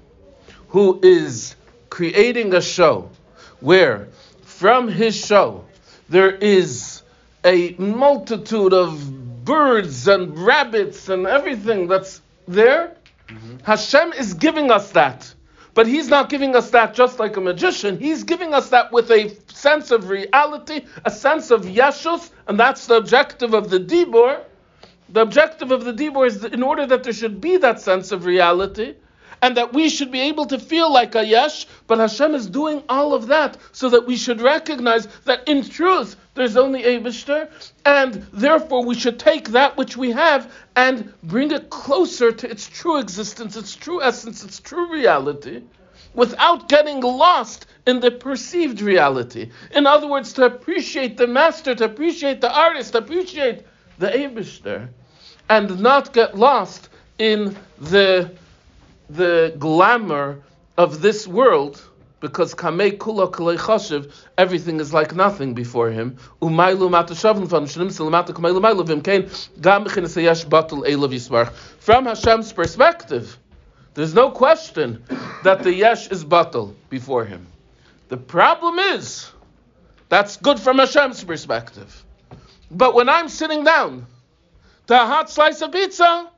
who 0.69 0.99
is 1.03 1.55
creating 1.89 2.53
a 2.53 2.61
show 2.61 3.09
where 3.59 4.07
from 4.43 4.87
his 4.87 5.15
show 5.15 5.65
there 6.09 6.31
is 6.31 7.01
a 7.43 7.75
multitude 7.77 8.73
of 8.73 9.45
birds 9.45 10.07
and 10.07 10.37
rabbits 10.39 11.09
and 11.09 11.27
everything 11.27 11.87
that's 11.87 12.21
there, 12.47 12.95
mm-hmm. 13.27 13.57
Hashem 13.63 14.13
is 14.13 14.33
giving 14.33 14.71
us 14.71 14.91
that. 14.91 15.33
But 15.75 15.87
he's 15.87 16.07
not 16.07 16.29
giving 16.29 16.55
us 16.55 16.69
that 16.71 16.93
just 16.93 17.19
like 17.19 17.35
a 17.35 17.41
magician. 17.41 17.99
He's 17.99 18.23
giving 18.23 18.53
us 18.53 18.69
that 18.69 18.93
with 18.93 19.11
a 19.11 19.35
sense 19.51 19.91
of 19.91 20.09
reality, 20.09 20.85
a 21.03 21.11
sense 21.11 21.51
of 21.51 21.63
yeshus, 21.65 22.29
and 22.47 22.57
that's 22.57 22.87
the 22.87 22.95
objective 22.95 23.53
of 23.53 23.69
the 23.69 23.79
dibor. 23.79 24.41
The 25.09 25.21
objective 25.21 25.71
of 25.71 25.85
the 25.85 25.93
dibor 25.93 26.25
is 26.25 26.43
in 26.43 26.63
order 26.63 26.85
that 26.87 27.03
there 27.03 27.13
should 27.13 27.39
be 27.39 27.57
that 27.57 27.79
sense 27.79 28.11
of 28.11 28.25
reality, 28.25 28.95
and 29.41 29.57
that 29.57 29.73
we 29.73 29.89
should 29.89 30.11
be 30.11 30.21
able 30.21 30.45
to 30.47 30.57
feel 30.57 30.91
like 30.91 31.13
a 31.13 31.23
yesh, 31.23 31.67
but 31.87 31.99
Hashem 31.99 32.33
is 32.33 32.47
doing 32.47 32.81
all 32.89 33.13
of 33.13 33.27
that 33.27 33.57
so 33.73 33.89
that 33.89 34.07
we 34.07 34.17
should 34.17 34.41
recognize 34.41 35.07
that 35.25 35.47
in 35.47 35.63
truth 35.63 36.15
there's 36.33 36.57
only 36.57 36.83
a 36.83 36.99
Abishter, 36.99 37.49
and 37.85 38.25
therefore 38.33 38.83
we 38.83 38.95
should 38.95 39.19
take 39.19 39.49
that 39.49 39.77
which 39.77 39.95
we 39.95 40.11
have 40.11 40.51
and 40.75 41.13
bring 41.21 41.51
it 41.51 41.69
closer 41.69 42.31
to 42.31 42.49
its 42.49 42.67
true 42.67 42.97
existence, 42.97 43.55
its 43.55 43.75
true 43.75 44.01
essence, 44.01 44.43
its 44.43 44.59
true 44.59 44.91
reality, 44.91 45.61
without 46.13 46.67
getting 46.67 47.01
lost 47.01 47.67
in 47.85 47.99
the 47.99 48.11
perceived 48.11 48.81
reality. 48.81 49.51
In 49.75 49.85
other 49.85 50.07
words, 50.07 50.33
to 50.33 50.45
appreciate 50.45 51.17
the 51.17 51.27
master, 51.27 51.75
to 51.75 51.85
appreciate 51.85 52.41
the 52.41 52.51
artist, 52.51 52.93
to 52.93 52.99
appreciate 52.99 53.63
the 53.97 54.07
Abishter, 54.07 54.89
and 55.49 55.79
not 55.79 56.13
get 56.13 56.37
lost 56.37 56.89
in 57.17 57.55
the 57.79 58.31
the 59.09 59.55
glamour 59.59 60.41
of 60.77 61.01
this 61.01 61.27
world, 61.27 61.81
because 62.19 62.55
kamei 62.55 62.97
kula 62.97 63.31
kalei 63.31 64.11
everything 64.37 64.79
is 64.79 64.93
like 64.93 65.13
nothing 65.15 65.53
before 65.53 65.91
him. 65.91 66.17
Umaylu. 66.41 66.89
From 71.79 72.05
Hashem's 72.05 72.53
perspective, 72.53 73.37
there's 73.93 74.13
no 74.13 74.31
question 74.31 75.03
that 75.43 75.63
the 75.63 75.73
yesh 75.73 76.07
is 76.07 76.25
batul 76.25 76.73
before 76.89 77.25
him. 77.25 77.45
The 78.09 78.17
problem 78.17 78.79
is, 78.79 79.31
that's 80.09 80.37
good 80.37 80.59
from 80.59 80.79
Hashem's 80.79 81.23
perspective. 81.23 82.04
But 82.71 82.95
when 82.95 83.09
I'm 83.09 83.29
sitting 83.29 83.63
down 83.63 84.05
to 84.87 84.93
a 84.95 85.05
hot 85.05 85.29
slice 85.29 85.61
of 85.61 85.71
pizza, 85.71 86.29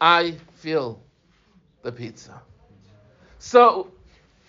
I 0.00 0.36
feel 0.54 1.00
the 1.82 1.92
pizza. 1.92 2.40
So 3.38 3.92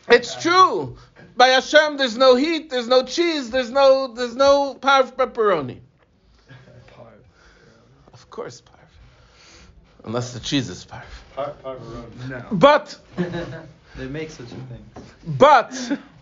it's 0.10 0.42
true. 0.42 0.98
By 1.36 1.50
Hashem, 1.50 1.98
there's 1.98 2.18
no 2.18 2.36
heat, 2.36 2.70
there's 2.70 2.88
no 2.88 3.04
cheese, 3.04 3.50
there's 3.52 3.70
no 3.70 4.08
there's 4.14 4.36
no 4.36 4.76
parv 4.76 5.16
pepperoni. 5.16 5.80
Of 8.14 8.30
course, 8.30 8.62
parv. 8.62 8.74
Unless 10.06 10.34
the 10.34 10.40
cheese 10.40 10.70
is 10.70 10.86
parv. 10.86 11.04
Par- 11.36 11.54
Parvaroni. 11.64 12.30
No. 12.30 12.44
But 12.52 12.98
They 13.98 14.08
make 14.08 14.30
such 14.30 14.46
a 14.46 14.50
thing. 14.50 14.86
but 15.26 15.74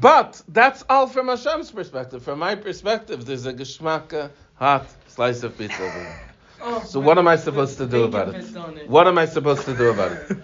but 0.00 0.40
that's 0.48 0.84
all 0.88 1.06
from 1.06 1.28
Hashem's 1.28 1.70
perspective. 1.70 2.22
From 2.22 2.38
my 2.38 2.54
perspective, 2.54 3.24
there's 3.24 3.46
a 3.46 3.52
geschmacka 3.52 4.30
hot 4.54 4.86
slice 5.08 5.42
of 5.42 5.56
pizza 5.56 5.78
there. 5.78 6.24
Oh, 6.60 6.82
So 6.82 6.98
what 6.98 7.18
am 7.18 7.28
I 7.28 7.36
supposed 7.36 7.78
to 7.78 7.86
do 7.86 8.02
about 8.02 8.34
it? 8.34 8.44
What 8.88 9.06
am 9.06 9.16
I 9.16 9.26
supposed 9.26 9.64
to 9.66 9.76
do 9.76 9.90
about 9.90 10.10
it? 10.10 10.36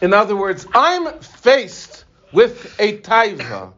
In 0.00 0.14
other 0.14 0.34
words, 0.34 0.66
I'm 0.74 1.12
faced 1.20 2.06
with 2.32 2.74
a 2.78 2.96
taiva. 2.98 3.74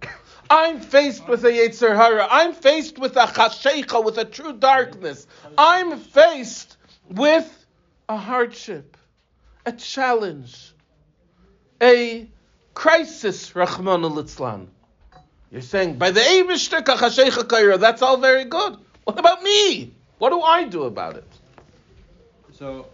I'm 0.49 0.79
faced 0.81 1.27
with 1.29 1.45
a 1.45 1.51
yetzer 1.51 1.97
hara. 1.97 2.29
I'm 2.31 2.53
faced 2.53 2.99
with 3.01 3.17
a 3.17 3.27
chashecha, 3.27 4.05
with 4.05 4.19
a 4.19 4.25
true 4.25 4.53
darkness. 4.53 5.27
I'm 5.59 5.99
faced 5.99 6.77
with 7.09 7.67
a 8.09 8.17
hardship, 8.17 8.97
a 9.67 9.73
challenge, 9.73 10.73
a 11.83 12.29
crisis, 12.75 13.57
Rahman 13.57 14.05
al 14.05 14.23
You're 15.51 15.63
saying, 15.63 15.99
by 15.99 16.13
the 16.13 16.21
Eibishter 16.21 16.83
kachashecha 16.83 17.45
kaira, 17.45 17.79
that's 17.79 18.03
all 18.03 18.19
very 18.19 18.45
good. 18.45 18.77
What 19.05 19.19
about 19.19 19.43
me? 19.43 19.93
What 20.19 20.31
do 20.31 20.41
I 20.43 20.65
do 20.65 20.85
about 20.85 21.17
it? 21.17 21.27
So, 22.53 22.87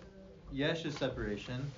Yesh 0.52 0.84
is 0.84 0.94
separation. 0.96 1.70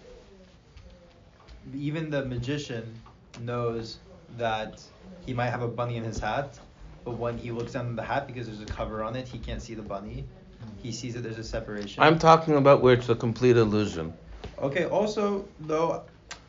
Even 1.74 2.10
the 2.10 2.24
magician 2.24 2.94
knows 3.40 3.98
that 4.36 4.80
he 5.26 5.32
might 5.34 5.50
have 5.50 5.62
a 5.62 5.68
bunny 5.68 5.96
in 5.96 6.04
his 6.04 6.18
hat, 6.18 6.58
but 7.04 7.18
when 7.18 7.36
he 7.36 7.50
looks 7.50 7.72
down 7.72 7.96
the 7.96 8.02
hat 8.02 8.26
because 8.26 8.46
there's 8.46 8.60
a 8.60 8.66
cover 8.66 9.02
on 9.02 9.16
it, 9.16 9.26
he 9.26 9.38
can't 9.38 9.60
see 9.60 9.74
the 9.74 9.82
bunny. 9.82 10.24
He 10.82 10.92
sees 10.92 11.14
that 11.14 11.22
there's 11.22 11.38
a 11.38 11.44
separation. 11.44 12.02
I'm 12.02 12.18
talking 12.18 12.56
about 12.56 12.82
where 12.82 12.94
it's 12.94 13.08
a 13.08 13.14
complete 13.14 13.56
illusion. 13.56 14.12
Okay. 14.60 14.84
Also, 14.84 15.48
though, 15.60 16.04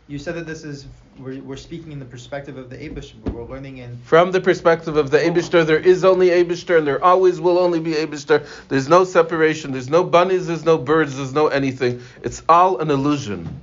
you 0.07 0.19
said 0.19 0.35
that 0.35 0.45
this 0.45 0.63
is 0.63 0.85
we're, 1.19 1.41
we're 1.41 1.57
speaking 1.57 1.91
in 1.91 1.99
the 1.99 2.05
perspective 2.05 2.57
of 2.57 2.69
the 2.69 2.77
Abish, 2.77 3.13
but 3.23 3.33
we're 3.33 3.43
learning 3.43 3.79
in 3.79 3.97
From 4.03 4.31
the 4.31 4.41
perspective 4.41 4.95
of 4.97 5.11
the 5.11 5.17
Abishter, 5.17 5.65
there 5.65 5.79
is 5.79 6.05
only 6.05 6.29
Abishter, 6.29 6.77
and 6.77 6.87
there 6.87 7.03
always 7.03 7.39
will 7.41 7.59
only 7.59 7.79
be 7.79 7.93
Abishter. 7.93 8.45
There's 8.67 8.87
no 8.87 9.03
separation. 9.03 9.71
There's 9.71 9.89
no 9.89 10.03
bunnies. 10.03 10.47
There's 10.47 10.65
no 10.65 10.77
birds. 10.77 11.17
There's 11.17 11.33
no 11.33 11.47
anything. 11.47 12.01
It's 12.23 12.41
all 12.47 12.79
an 12.79 12.89
illusion. 12.89 13.61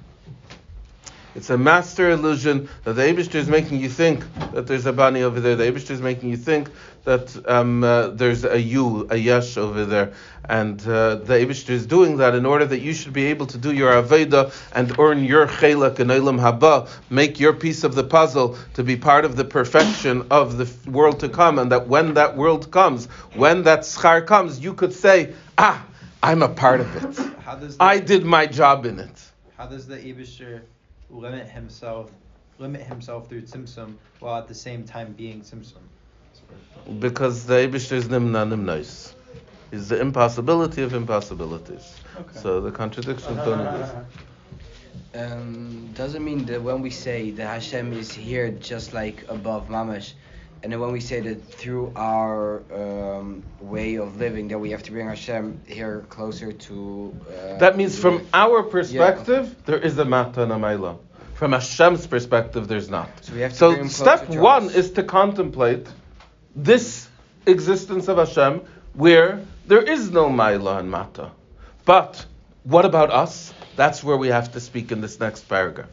It's 1.35 1.51
a 1.51 1.59
master 1.59 2.11
illusion 2.11 2.69
that 2.85 2.95
the 2.95 3.03
Abishter 3.03 3.35
is 3.35 3.49
making 3.49 3.81
you 3.81 3.91
think 3.91 4.25
that 4.53 4.67
there's 4.67 4.87
a 4.87 4.93
bunny 4.93 5.23
over 5.23 5.39
there. 5.39 5.55
The 5.55 5.65
Abishter 5.65 5.91
is 5.91 6.01
making 6.01 6.31
you 6.31 6.37
think 6.37 6.71
that 7.07 7.49
um, 7.49 7.85
uh, 7.85 8.09
there's 8.09 8.45
a 8.45 8.61
you, 8.61 9.07
a 9.11 9.17
Yesh 9.17 9.57
over 9.57 9.85
there. 9.87 10.13
And 10.49 10.81
uh, 10.83 11.17
the 11.17 11.35
Abishter 11.35 11.71
is 11.71 11.87
doing 11.87 12.19
that 12.19 12.35
in 12.35 12.45
order 12.45 12.67
that 12.67 12.81
you 12.81 12.93
should 12.93 13.13
be 13.13 13.27
able 13.27 13.47
to 13.47 13.59
do 13.59 13.73
your 13.73 13.93
Aveda 13.93 14.53
and 14.75 14.99
earn 14.99 15.25
your 15.25 15.47
Chelak 15.47 16.01
and 16.01 16.11
Olam 16.11 16.39
Haba, 16.41 16.89
make 17.09 17.39
your 17.41 17.53
piece 17.53 17.85
of 17.85 17.95
the 17.95 18.05
puzzle 18.05 18.59
to 18.75 18.83
be 18.83 18.97
part 18.97 19.25
of 19.25 19.37
the 19.37 19.45
perfection 19.45 20.27
of 20.31 20.59
the 20.59 20.91
world 20.91 21.21
to 21.21 21.29
come. 21.29 21.59
And 21.59 21.71
that 21.73 21.87
when 21.87 22.15
that 22.15 22.37
world 22.37 22.71
comes, 22.73 23.07
when 23.35 23.63
that 23.63 23.81
schar 23.81 24.27
comes, 24.27 24.61
you 24.61 24.75
could 24.75 24.93
say, 24.93 25.33
ah, 25.59 25.87
I'm 26.23 26.43
a 26.43 26.49
part 26.49 26.81
of 26.81 26.97
it. 26.97 27.17
How 27.41 27.55
does 27.55 27.79
the, 27.79 27.85
I 27.85 28.01
did 28.01 28.25
my 28.25 28.47
job 28.47 28.85
in 28.85 28.99
it. 28.99 29.31
How 29.57 29.67
does 29.67 29.87
the 29.87 29.97
Abishter 29.97 30.63
limit 31.09 31.47
himself, 31.47 32.11
limit 32.59 32.83
himself 32.83 33.29
through 33.29 33.43
Tzimtzum 33.43 33.95
while 34.19 34.39
at 34.39 34.49
the 34.49 34.55
same 34.55 34.83
time 34.83 35.13
being 35.13 35.43
Tzimtzum? 35.43 35.83
Because 37.01 37.47
the 37.47 37.55
Abishter 37.55 37.93
is 37.93 38.07
nimna 38.07 38.47
nimnois. 38.47 39.13
Is 39.73 39.89
the 39.89 40.01
impossibility 40.01 40.83
of 40.83 40.95
impossibilities. 40.95 41.95
Okay. 42.21 42.39
So 42.39 42.61
the 42.61 42.71
contradiction 42.71 43.37
don't 43.37 43.61
exist. 43.67 43.95
Um, 45.15 45.91
doesn't 45.95 46.25
mean 46.25 46.45
that 46.47 46.63
when 46.63 46.83
we 46.83 46.91
say 46.91 47.31
that 47.33 47.47
Hashem 47.47 47.93
is 47.93 48.13
here 48.13 48.51
just 48.51 48.93
like 48.95 49.25
above 49.29 49.69
Mamash, 49.69 50.13
and 50.63 50.73
then 50.73 50.81
when 50.81 50.93
we 50.93 51.01
say 51.01 51.21
that 51.21 51.45
through 51.53 51.93
our 51.97 52.63
um, 52.73 53.43
way 53.61 53.97
of 53.97 54.19
living 54.19 54.49
that 54.49 54.59
we 54.59 54.71
have 54.71 54.83
to 54.85 54.93
bring 54.93 55.09
Hashem 55.09 55.61
here 55.67 56.05
closer 56.11 56.53
to. 56.53 57.15
Uh, 57.29 57.59
That 57.59 57.77
means 57.77 57.99
from 57.99 58.27
our 58.33 58.63
perspective, 58.63 59.55
there 59.65 59.79
is 59.79 59.99
a 59.99 60.05
mata 60.05 60.43
and 60.43 60.53
a 60.53 60.57
maila. 60.57 60.99
From 61.35 61.53
Hashem's 61.53 62.07
perspective, 62.07 62.69
there's 62.69 62.89
not. 62.89 63.09
So 63.23 63.35
we 63.35 63.41
have 63.41 63.53
to 63.53 63.59
So 63.59 63.69
bring 63.71 63.81
him 63.83 63.89
step 63.89 64.29
one 64.31 64.67
us. 64.67 64.75
is 64.75 64.91
to 64.93 65.03
contemplate 65.03 65.87
this 66.57 67.09
existence 67.45 68.09
of 68.09 68.17
Hashem 68.17 68.63
where 68.95 69.45
there 69.67 69.83
is 69.83 70.11
no 70.11 70.29
maila 70.29 70.81
and 70.81 70.91
mata. 70.91 71.31
But 71.85 72.25
what 72.65 72.87
about 72.87 73.11
us? 73.11 73.53
That's 73.77 74.03
where 74.03 74.17
we 74.17 74.29
have 74.29 74.53
to 74.53 74.61
speak 74.61 74.91
in 74.91 75.03
this 75.03 75.21
next 75.21 75.49
paragraph. 75.49 75.91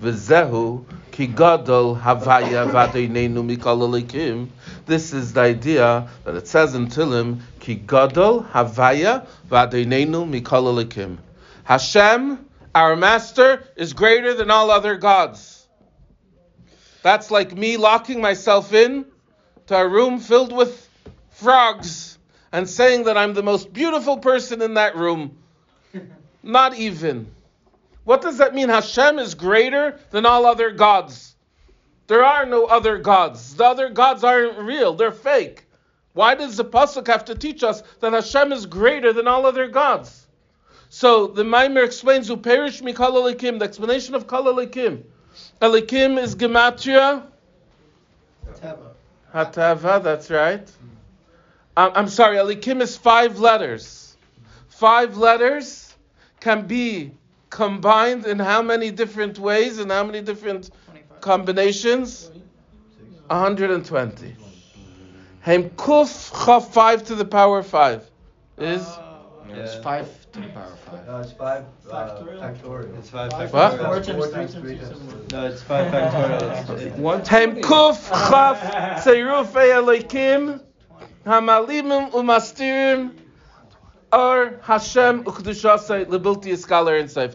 V'zehu 0.00 0.84
ki 1.10 1.28
gadol 1.28 1.96
havaya 1.96 2.70
v'adeinenu 2.70 3.56
elikim. 3.56 4.48
This 4.84 5.14
is 5.14 5.32
the 5.32 5.40
idea 5.40 6.08
that 6.24 6.34
it 6.34 6.46
says 6.46 6.74
in 6.74 6.88
Tilim, 6.88 7.40
ki 7.58 7.76
gadol 7.76 8.42
havaya 8.42 9.26
v'adeinenu 9.48 10.28
elikim. 10.30 11.16
Hashem, 11.64 12.46
our 12.74 12.96
master, 12.96 13.64
is 13.76 13.94
greater 13.94 14.34
than 14.34 14.50
all 14.50 14.70
other 14.70 14.96
gods. 14.96 15.66
That's 17.02 17.30
like 17.30 17.56
me 17.56 17.78
locking 17.78 18.20
myself 18.20 18.74
in 18.74 19.06
to 19.66 19.76
a 19.76 19.88
room 19.88 20.18
filled 20.20 20.52
with 20.52 20.88
frogs 21.30 22.18
and 22.52 22.68
saying 22.68 23.04
that 23.04 23.16
I'm 23.16 23.34
the 23.34 23.42
most 23.42 23.72
beautiful 23.72 24.18
person 24.18 24.62
in 24.62 24.74
that 24.74 24.96
room. 24.96 25.36
Not 26.42 26.76
even. 26.76 27.26
What 28.04 28.22
does 28.22 28.38
that 28.38 28.54
mean? 28.54 28.68
Hashem 28.68 29.18
is 29.18 29.34
greater 29.34 29.98
than 30.10 30.26
all 30.26 30.44
other 30.46 30.70
gods. 30.70 31.34
There 32.08 32.24
are 32.24 32.44
no 32.44 32.66
other 32.66 32.98
gods. 32.98 33.54
The 33.54 33.64
other 33.64 33.88
gods 33.88 34.24
aren't 34.24 34.58
real, 34.58 34.94
they're 34.94 35.12
fake. 35.12 35.64
Why 36.14 36.34
does 36.34 36.56
the 36.56 36.64
Pasuk 36.64 37.06
have 37.06 37.24
to 37.26 37.34
teach 37.34 37.62
us 37.62 37.82
that 38.00 38.12
Hashem 38.12 38.52
is 38.52 38.66
greater 38.66 39.12
than 39.12 39.26
all 39.26 39.46
other 39.46 39.68
gods? 39.68 40.26
So 40.90 41.26
the 41.26 41.42
Maimer 41.42 41.82
explains, 41.82 42.28
who 42.28 42.36
perish 42.36 42.82
mi 42.82 42.92
kal 42.92 43.12
elikim, 43.12 43.58
the 43.58 43.64
explanation 43.64 44.14
of 44.14 44.26
kal 44.26 44.44
elikim. 44.44 45.04
Elikim 45.62 46.18
is 46.18 46.36
gematria. 46.36 47.22
Hatava, 49.32 50.02
that's 50.02 50.30
right. 50.30 50.70
Um, 51.76 51.92
I'm 51.94 52.08
sorry, 52.08 52.36
Elikim 52.36 52.82
is 52.82 52.96
five 52.96 53.38
letters. 53.38 54.16
Five 54.68 55.16
letters 55.16 55.94
can 56.40 56.66
be 56.66 57.12
combined 57.48 58.26
in 58.26 58.38
how 58.38 58.62
many 58.62 58.90
different 58.90 59.38
ways 59.38 59.78
and 59.78 59.90
how 59.90 60.04
many 60.04 60.20
different 60.20 60.70
combinations? 61.20 62.30
120. 63.28 64.36
Hem 65.40 65.70
kuf 65.70 66.44
chaf 66.44 66.72
5 66.72 67.04
to 67.04 67.14
the 67.14 67.24
power 67.24 67.62
5 67.62 68.10
is 68.58 68.86
It's 69.50 69.74
five 69.76 70.08
to 70.32 70.40
the 70.40 70.48
power 70.48 70.64
of 70.64 70.78
five. 70.80 71.06
No, 71.06 71.20
it's 71.20 71.32
five 71.32 71.64
uh, 71.90 71.92
Factorial? 72.08 72.40
factorial. 72.40 72.98
It's 72.98 73.10
five 73.10 73.30
Five 73.32 73.52
What? 73.52 73.72
factorial. 73.72 74.04
Four 74.04 74.14
Four 74.14 74.30
times 74.30 74.32
times 74.32 74.54
three 74.54 74.76
three 74.76 74.78
times 74.78 74.98
times 75.12 75.32
No, 75.32 75.46
it's 75.46 75.62
five 75.62 75.92
factorial. 75.92 76.70
It's, 76.70 76.82
it's, 76.82 76.96
One 76.96 77.24
Hem 77.24 77.56
kuf 77.56 78.08
chaf 78.30 78.60
seirufei 79.04 79.72
Elikim 79.82 80.60
hamalimim 81.26 82.10
umastirim 82.12 83.12
or 84.12 84.60
Hashem 84.62 85.24
ukdushasei 85.24 86.06
lebilti 86.06 86.56
scholar 86.56 86.96
and 86.96 87.10
safe. 87.10 87.34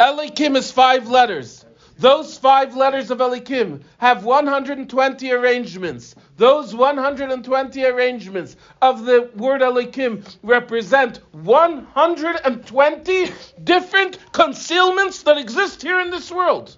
Elikim 0.00 0.56
is 0.56 0.70
five 0.70 1.08
letters. 1.08 1.64
Those 1.98 2.38
five 2.38 2.74
letters 2.74 3.10
of 3.10 3.18
Elikim 3.18 3.82
have 3.98 4.24
120 4.24 5.30
arrangements. 5.32 6.14
Those 6.42 6.74
120 6.74 7.84
arrangements 7.84 8.56
of 8.80 9.04
the 9.04 9.30
word 9.36 9.60
Elikim 9.60 10.24
represent 10.42 11.20
120 11.30 13.32
different 13.62 14.18
concealments 14.32 15.22
that 15.22 15.38
exist 15.38 15.82
here 15.82 16.00
in 16.00 16.10
this 16.10 16.32
world. 16.32 16.76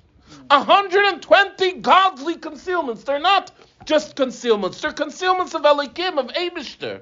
120 0.51 1.73
godly 1.81 2.35
concealments. 2.35 3.05
They're 3.05 3.19
not 3.19 3.53
just 3.87 4.17
concealments, 4.17 4.83
they're 4.83 4.93
concealments 4.93 5.55
of 5.55 5.63
Elikim, 5.63 6.19
of 6.19 6.27
Abishter. 6.27 7.01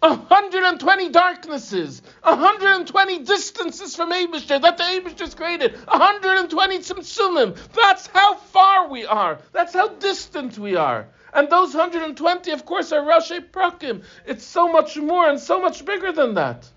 120 0.00 1.08
darknesses, 1.08 2.02
120 2.24 3.18
distances 3.20 3.96
from 3.96 4.12
Abishter 4.12 4.60
that 4.60 4.76
the 4.76 4.84
Abishter's 4.84 5.34
created, 5.34 5.78
120 5.88 6.78
tzimtzumim. 6.78 7.56
That's 7.72 8.06
how 8.08 8.34
far 8.34 8.88
we 8.88 9.06
are. 9.06 9.38
That's 9.52 9.72
how 9.72 9.88
distant 9.88 10.58
we 10.58 10.76
are. 10.76 11.08
And 11.32 11.48
those 11.48 11.74
120, 11.74 12.50
of 12.50 12.66
course, 12.66 12.92
are 12.92 13.02
Rashi 13.02 13.40
Prakim. 13.40 14.02
It's 14.26 14.44
so 14.44 14.68
much 14.68 14.96
more 14.96 15.28
and 15.28 15.38
so 15.38 15.60
much 15.60 15.84
bigger 15.84 16.12
than 16.12 16.34
that. 16.34 16.68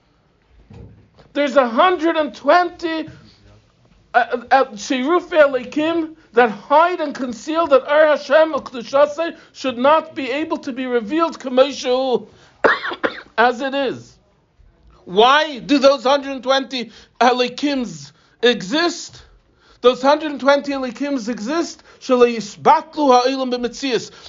There's 1.34 1.56
120 1.56 3.10
uh, 4.14 4.18
uh, 4.18 4.46
uh, 4.52 4.66
Shiruf 4.74 5.30
Elikim 5.30 6.16
that 6.34 6.52
hide 6.52 7.00
and 7.00 7.16
conceal 7.16 7.66
that 7.68 7.84
Ar 7.88 8.08
Hashem 8.08 8.54
Ukdushase 8.54 9.38
should 9.54 9.78
not 9.78 10.14
be 10.14 10.30
able 10.30 10.58
to 10.58 10.72
be 10.72 10.86
revealed 10.86 11.40
Kameshu 11.40 12.28
as 13.38 13.62
it 13.62 13.74
is. 13.74 14.18
Why 15.06 15.60
do 15.60 15.80
those 15.80 16.06
120 16.06 16.92
Elikims 17.20 18.12
exist? 18.42 19.24
Those 19.82 20.04
120 20.04 20.72
Elikims 20.72 21.28
exist. 21.28 21.83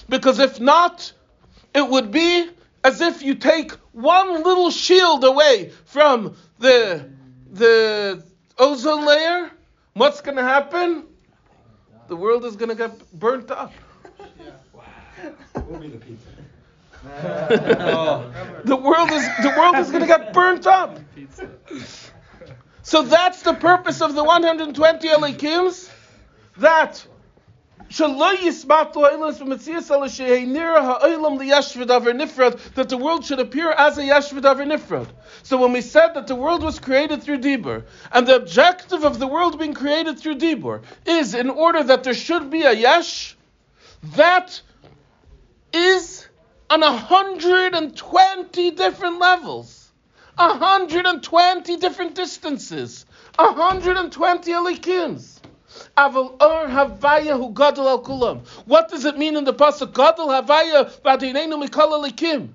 Because 0.08 0.38
if 0.38 0.60
not, 0.60 1.12
it 1.74 1.88
would 1.88 2.10
be 2.12 2.48
as 2.84 3.00
if 3.00 3.22
you 3.22 3.34
take 3.34 3.72
one 3.92 4.42
little 4.44 4.70
shield 4.70 5.24
away 5.24 5.72
from 5.86 6.36
the 6.58 7.10
the 7.50 8.22
ozone 8.58 9.06
layer. 9.06 9.50
What's 9.94 10.20
going 10.20 10.36
to 10.36 10.42
happen? 10.42 11.04
The 12.08 12.16
world 12.16 12.44
is 12.44 12.56
going 12.56 12.68
to 12.68 12.74
get 12.74 13.12
burnt 13.12 13.50
up. 13.50 13.72
We'll 15.66 15.80
be 15.80 15.88
the 15.88 15.98
pizza. 15.98 16.28
The 18.64 18.76
world 18.76 19.10
is 19.10 19.28
the 19.42 19.52
world 19.56 19.76
is 19.76 19.90
going 19.90 20.00
to 20.00 20.06
get 20.06 20.32
burnt 20.32 20.66
up. 20.66 20.98
So 22.82 23.02
that's 23.02 23.42
the 23.42 23.54
purpose 23.54 24.00
of 24.00 24.14
the 24.14 24.24
120 24.24 25.08
elikims. 25.08 25.90
That 26.58 27.06
that 32.74 32.88
the 32.88 32.96
world 32.96 33.24
should 33.24 33.38
appear 33.38 33.70
as 33.70 33.98
a 33.98 34.02
yashvid 34.02 34.44
aver 34.50 34.64
nifrad. 34.64 35.06
So 35.44 35.58
when 35.58 35.72
we 35.72 35.80
said 35.80 36.14
that 36.14 36.26
the 36.26 36.34
world 36.34 36.64
was 36.64 36.80
created 36.80 37.22
through 37.22 37.38
Dibur, 37.38 37.84
and 38.10 38.26
the 38.26 38.34
objective 38.36 39.04
of 39.04 39.20
the 39.20 39.28
world 39.28 39.58
being 39.58 39.74
created 39.74 40.18
through 40.18 40.36
Dibur 40.36 40.82
is 41.06 41.34
in 41.34 41.50
order 41.50 41.84
that 41.84 42.02
there 42.02 42.14
should 42.14 42.50
be 42.50 42.62
a 42.62 42.72
yash, 42.72 43.36
that 44.16 44.60
is 45.72 46.26
on 46.70 46.80
120 46.80 48.70
different 48.72 49.18
levels, 49.20 49.92
120 50.36 51.76
different 51.76 52.14
distances, 52.16 53.06
120 53.36 54.50
alikims. 54.50 55.33
Aval 55.96 56.42
or 56.42 56.66
havaya 56.68 57.36
hu 57.36 57.50
gadol 57.50 57.88
al 57.88 58.02
kulam. 58.02 58.46
What 58.66 58.88
does 58.88 59.04
it 59.04 59.18
mean 59.18 59.36
in 59.36 59.44
the 59.44 59.54
pasuk? 59.54 59.94
Gadol 59.94 60.28
havaya 60.28 60.90
v'adinenu 61.02 61.66
mikol. 61.66 62.48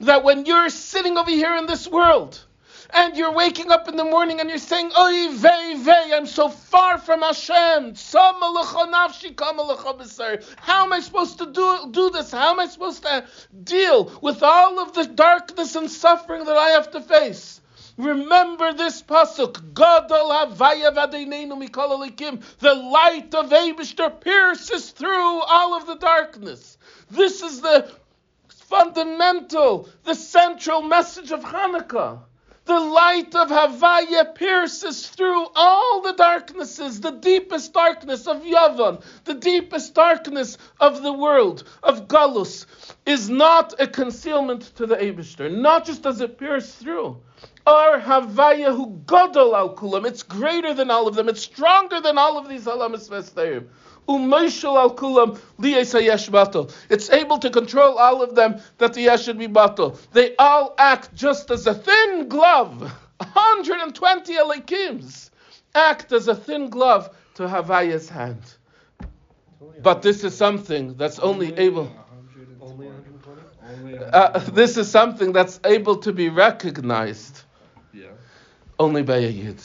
That 0.00 0.24
when 0.24 0.46
you're 0.46 0.68
sitting 0.68 1.16
over 1.18 1.30
here 1.30 1.56
in 1.56 1.66
this 1.66 1.88
world, 1.88 2.40
and 2.90 3.16
you're 3.16 3.32
waking 3.32 3.70
up 3.70 3.88
in 3.88 3.96
the 3.96 4.04
morning 4.04 4.40
and 4.40 4.48
you're 4.48 4.58
saying, 4.58 4.90
Oy 4.98 5.28
vey 5.32 5.74
vey, 5.76 6.12
I'm 6.14 6.26
so 6.26 6.48
far 6.48 6.98
from 6.98 7.20
Hashem. 7.20 7.94
How 10.56 10.84
am 10.84 10.92
I 10.92 11.00
supposed 11.00 11.38
to 11.38 11.46
do, 11.52 11.88
do 11.90 12.10
this? 12.10 12.30
How 12.30 12.52
am 12.52 12.60
I 12.60 12.66
supposed 12.66 13.02
to 13.02 13.24
deal 13.64 14.18
with 14.22 14.42
all 14.42 14.80
of 14.80 14.94
the 14.94 15.04
darkness 15.04 15.76
and 15.76 15.90
suffering 15.90 16.44
that 16.46 16.56
I 16.56 16.70
have 16.70 16.90
to 16.92 17.00
face? 17.00 17.60
Remember 17.98 18.72
this 18.72 19.02
pasuk. 19.02 19.74
Gadol. 19.74 20.28
The 22.60 22.74
light 22.74 23.34
of 23.34 23.50
Eibishter 23.50 24.20
pierces 24.20 24.90
through 24.92 25.40
all 25.40 25.74
of 25.74 25.86
the 25.88 25.96
darkness. 25.96 26.78
This 27.10 27.42
is 27.42 27.60
the 27.60 27.90
fundamental, 28.48 29.88
the 30.04 30.14
central 30.14 30.80
message 30.82 31.32
of 31.32 31.40
Hanukkah. 31.42 32.20
The 32.66 32.78
light 32.78 33.34
of 33.34 33.48
Havaya 33.48 34.32
pierces 34.32 35.08
through 35.08 35.48
all 35.56 36.00
the 36.02 36.12
darknesses, 36.12 37.00
the 37.00 37.10
deepest 37.10 37.72
darkness 37.72 38.28
of 38.28 38.42
Yavan, 38.42 39.02
the 39.24 39.34
deepest 39.34 39.94
darkness 39.94 40.56
of 40.78 41.02
the 41.02 41.12
world, 41.12 41.64
of 41.82 42.06
Galus, 42.06 42.66
is 43.06 43.28
not 43.28 43.74
a 43.80 43.88
concealment 43.88 44.70
to 44.76 44.86
the 44.86 44.96
Abishter. 44.96 45.50
Not 45.50 45.84
just 45.86 46.02
does 46.02 46.20
it 46.20 46.38
pierce 46.38 46.72
through. 46.74 47.22
Ar 47.66 48.00
Havaya 48.00 48.74
hu 48.74 49.02
Gadol 49.06 49.54
al 49.54 49.74
Kulam. 49.74 50.06
It's 50.06 50.22
greater 50.22 50.74
than 50.74 50.90
all 50.90 51.06
of 51.06 51.14
them. 51.14 51.28
It's 51.28 51.42
stronger 51.42 52.00
than 52.00 52.18
all 52.18 52.38
of 52.38 52.48
these 52.48 52.64
Halamas 52.64 53.08
Vestayim. 53.08 53.66
Umayshal 54.08 54.76
al 54.76 54.96
kulam 54.96 55.38
liyesayesh. 55.58 56.72
It's 56.88 57.10
able 57.10 57.38
to 57.38 57.50
control 57.50 57.98
all 57.98 58.22
of 58.22 58.34
them 58.34 58.60
that 58.78 58.94
the 58.94 59.02
yesh 59.02 59.24
should 59.24 59.38
be 59.38 59.48
batal. 59.48 59.98
They 60.12 60.34
all 60.36 60.74
act 60.78 61.14
just 61.14 61.50
as 61.50 61.66
a 61.66 61.74
thin 61.74 62.28
glove. 62.28 62.80
120 63.18 64.34
elikims 64.34 65.30
act 65.74 66.12
as 66.12 66.28
a 66.28 66.34
thin 66.34 66.70
glove 66.70 67.14
to 67.34 67.42
Havaya's 67.42 68.08
hand. 68.08 68.40
But 69.82 70.02
this 70.02 70.24
is 70.24 70.34
something 70.34 70.94
that's 70.94 71.18
only 71.18 71.54
able. 71.56 71.90
Uh, 74.12 74.38
this 74.52 74.76
is 74.76 74.90
something 74.90 75.32
that's 75.32 75.60
able 75.64 75.96
to 75.96 76.12
be 76.12 76.28
recognized 76.28 77.42
only 78.78 79.02
by 79.02 79.16
a 79.16 79.28
yid. 79.28 79.60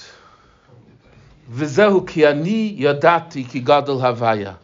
V'zehu 1.52 2.08
ki 2.08 2.26
ani 2.26 2.78
yadati 2.78 3.48
ki 3.48 3.60
gadol 3.60 4.00
havaya. 4.00 4.58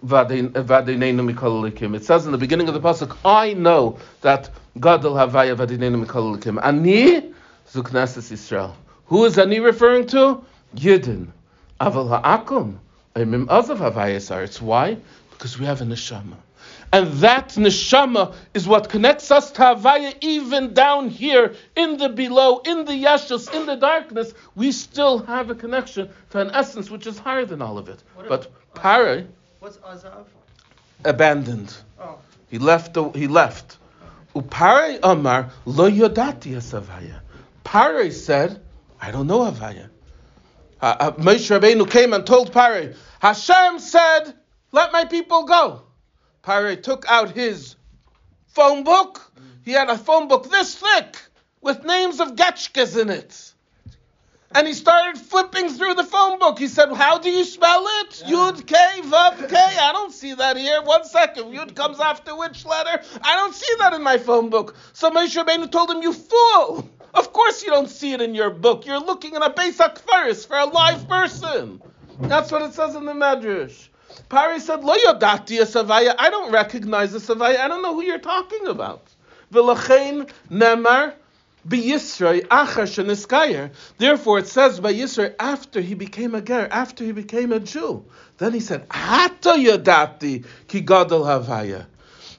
It 0.00 2.04
says 2.04 2.26
in 2.26 2.32
the 2.32 2.38
beginning 2.38 2.68
of 2.68 2.74
the 2.74 2.80
pasuk, 2.80 3.16
I 3.24 3.54
know 3.54 3.98
that 4.20 4.50
gadol 4.78 5.14
havaya 5.14 5.56
v'adineinu 5.56 6.04
mikol 6.04 6.38
likim. 6.38 6.62
Ani 6.62 7.32
zu 7.68 7.82
Knesset 7.82 8.32
Yisrael. 8.32 8.74
Who 9.06 9.24
is 9.24 9.38
Ani 9.38 9.60
referring 9.60 10.06
to? 10.08 10.44
Yidden. 10.76 11.28
Aval 11.80 12.08
ha'akum. 12.08 12.78
Emim 13.16 13.46
azav 13.46 13.78
havayas 13.78 14.44
It's 14.44 14.62
Why? 14.62 14.98
Because 15.30 15.58
we 15.58 15.66
have 15.66 15.80
a 15.80 15.84
neshama. 15.84 16.36
And 16.92 17.12
that 17.14 17.50
neshama 17.50 18.34
is 18.54 18.66
what 18.66 18.88
connects 18.88 19.30
us 19.30 19.50
to 19.52 19.60
Havaya 19.60 20.14
even 20.22 20.72
down 20.72 21.10
here 21.10 21.54
in 21.76 21.98
the 21.98 22.08
below, 22.08 22.60
in 22.64 22.86
the 22.86 22.92
yashus, 22.92 23.52
in 23.52 23.66
the 23.66 23.76
darkness. 23.76 24.32
We 24.54 24.72
still 24.72 25.18
have 25.18 25.50
a 25.50 25.54
connection 25.54 26.08
to 26.30 26.40
an 26.40 26.50
essence 26.52 26.90
which 26.90 27.06
is 27.06 27.18
higher 27.18 27.44
than 27.44 27.60
all 27.60 27.76
of 27.76 27.88
it. 27.88 28.02
What 28.14 28.28
but 28.28 28.74
Pare. 28.74 29.26
What's 29.60 29.76
Azav? 29.78 30.24
Abandoned. 31.04 31.76
Oh. 32.00 32.18
He 32.48 32.58
left. 32.58 32.96
He 33.14 33.26
left. 33.26 33.76
Upare 34.34 34.98
Amar 35.02 35.50
lo 35.66 35.90
yodati 35.90 36.54
Havaya. 36.54 37.20
Pare 37.64 38.10
said, 38.10 38.62
I 39.00 39.10
don't 39.10 39.26
know 39.26 39.40
Havaya. 39.40 39.90
Uh, 40.80 40.96
uh, 41.00 41.10
Moshe 41.12 41.58
Rabbeinu 41.58 41.90
came 41.90 42.12
and 42.12 42.24
told 42.26 42.52
Pare, 42.52 42.94
Hashem 43.20 43.78
said, 43.80 44.32
let 44.70 44.92
my 44.92 45.04
people 45.04 45.44
go. 45.44 45.82
Pare 46.42 46.76
took 46.76 47.04
out 47.08 47.30
his 47.30 47.76
phone 48.46 48.84
book. 48.84 49.32
He 49.64 49.72
had 49.72 49.90
a 49.90 49.98
phone 49.98 50.28
book 50.28 50.50
this 50.50 50.74
thick 50.74 51.16
with 51.60 51.84
names 51.84 52.20
of 52.20 52.36
Getchkas 52.36 53.00
in 53.00 53.10
it. 53.10 53.52
And 54.54 54.66
he 54.66 54.72
started 54.72 55.20
flipping 55.20 55.68
through 55.68 55.94
the 55.94 56.04
phone 56.04 56.38
book. 56.38 56.58
He 56.58 56.68
said, 56.68 56.90
How 56.92 57.18
do 57.18 57.28
you 57.28 57.44
spell 57.44 57.84
it? 58.00 58.22
Yeah. 58.24 58.34
Yud 58.34 58.66
K, 58.66 58.74
Vav 59.02 59.48
K. 59.48 59.56
I 59.56 59.92
don't 59.92 60.12
see 60.12 60.32
that 60.32 60.56
here. 60.56 60.80
One 60.82 61.04
second. 61.04 61.52
Yud 61.52 61.74
comes 61.74 62.00
after 62.00 62.34
which 62.34 62.64
letter? 62.64 63.02
I 63.22 63.36
don't 63.36 63.54
see 63.54 63.74
that 63.80 63.92
in 63.92 64.02
my 64.02 64.16
phone 64.16 64.48
book. 64.48 64.74
So 64.94 65.10
Moshe 65.10 65.36
Rabbeinu 65.36 65.70
told 65.70 65.90
him, 65.90 66.02
You 66.02 66.14
fool! 66.14 66.88
Of 67.12 67.32
course 67.32 67.62
you 67.62 67.70
don't 67.70 67.90
see 67.90 68.12
it 68.12 68.22
in 68.22 68.34
your 68.34 68.50
book. 68.50 68.86
You're 68.86 69.00
looking 69.00 69.34
in 69.34 69.42
a 69.42 69.50
Pesach 69.50 69.98
first 69.98 70.48
for 70.48 70.56
a 70.56 70.64
live 70.66 71.06
person. 71.08 71.82
That's 72.20 72.50
what 72.50 72.62
it 72.62 72.72
says 72.72 72.94
in 72.94 73.04
the 73.04 73.12
Medrash. 73.12 73.88
Pari 74.28 74.60
said, 74.60 74.84
Lo 74.84 74.94
yodati 74.94 75.58
savaya. 75.60 76.14
I 76.18 76.30
don't 76.30 76.52
recognize 76.52 77.12
the 77.12 77.18
savaya. 77.18 77.58
I 77.58 77.68
don't 77.68 77.82
know 77.82 77.94
who 77.94 78.02
you're 78.02 78.18
talking 78.18 78.66
about. 78.66 79.06
V'lachein 79.52 80.30
nemar 80.50 81.14
b'yisrei 81.66 82.46
achar 82.46 82.86
sheniskayer. 82.86 83.70
Therefore, 83.96 84.40
it 84.40 84.48
says 84.48 84.80
by 84.80 84.92
Yisrei 84.92 85.34
after 85.38 85.80
he 85.80 85.94
became 85.94 86.34
a 86.34 86.42
ger, 86.42 86.68
after 86.70 87.04
he 87.04 87.12
became 87.12 87.52
a 87.52 87.60
Jew. 87.60 88.04
Then 88.36 88.52
he 88.52 88.60
said, 88.60 88.86
Hata 88.90 89.50
yodati 89.50 90.44
ki 90.66 90.80
gadol 90.82 91.24
havaya. 91.24 91.86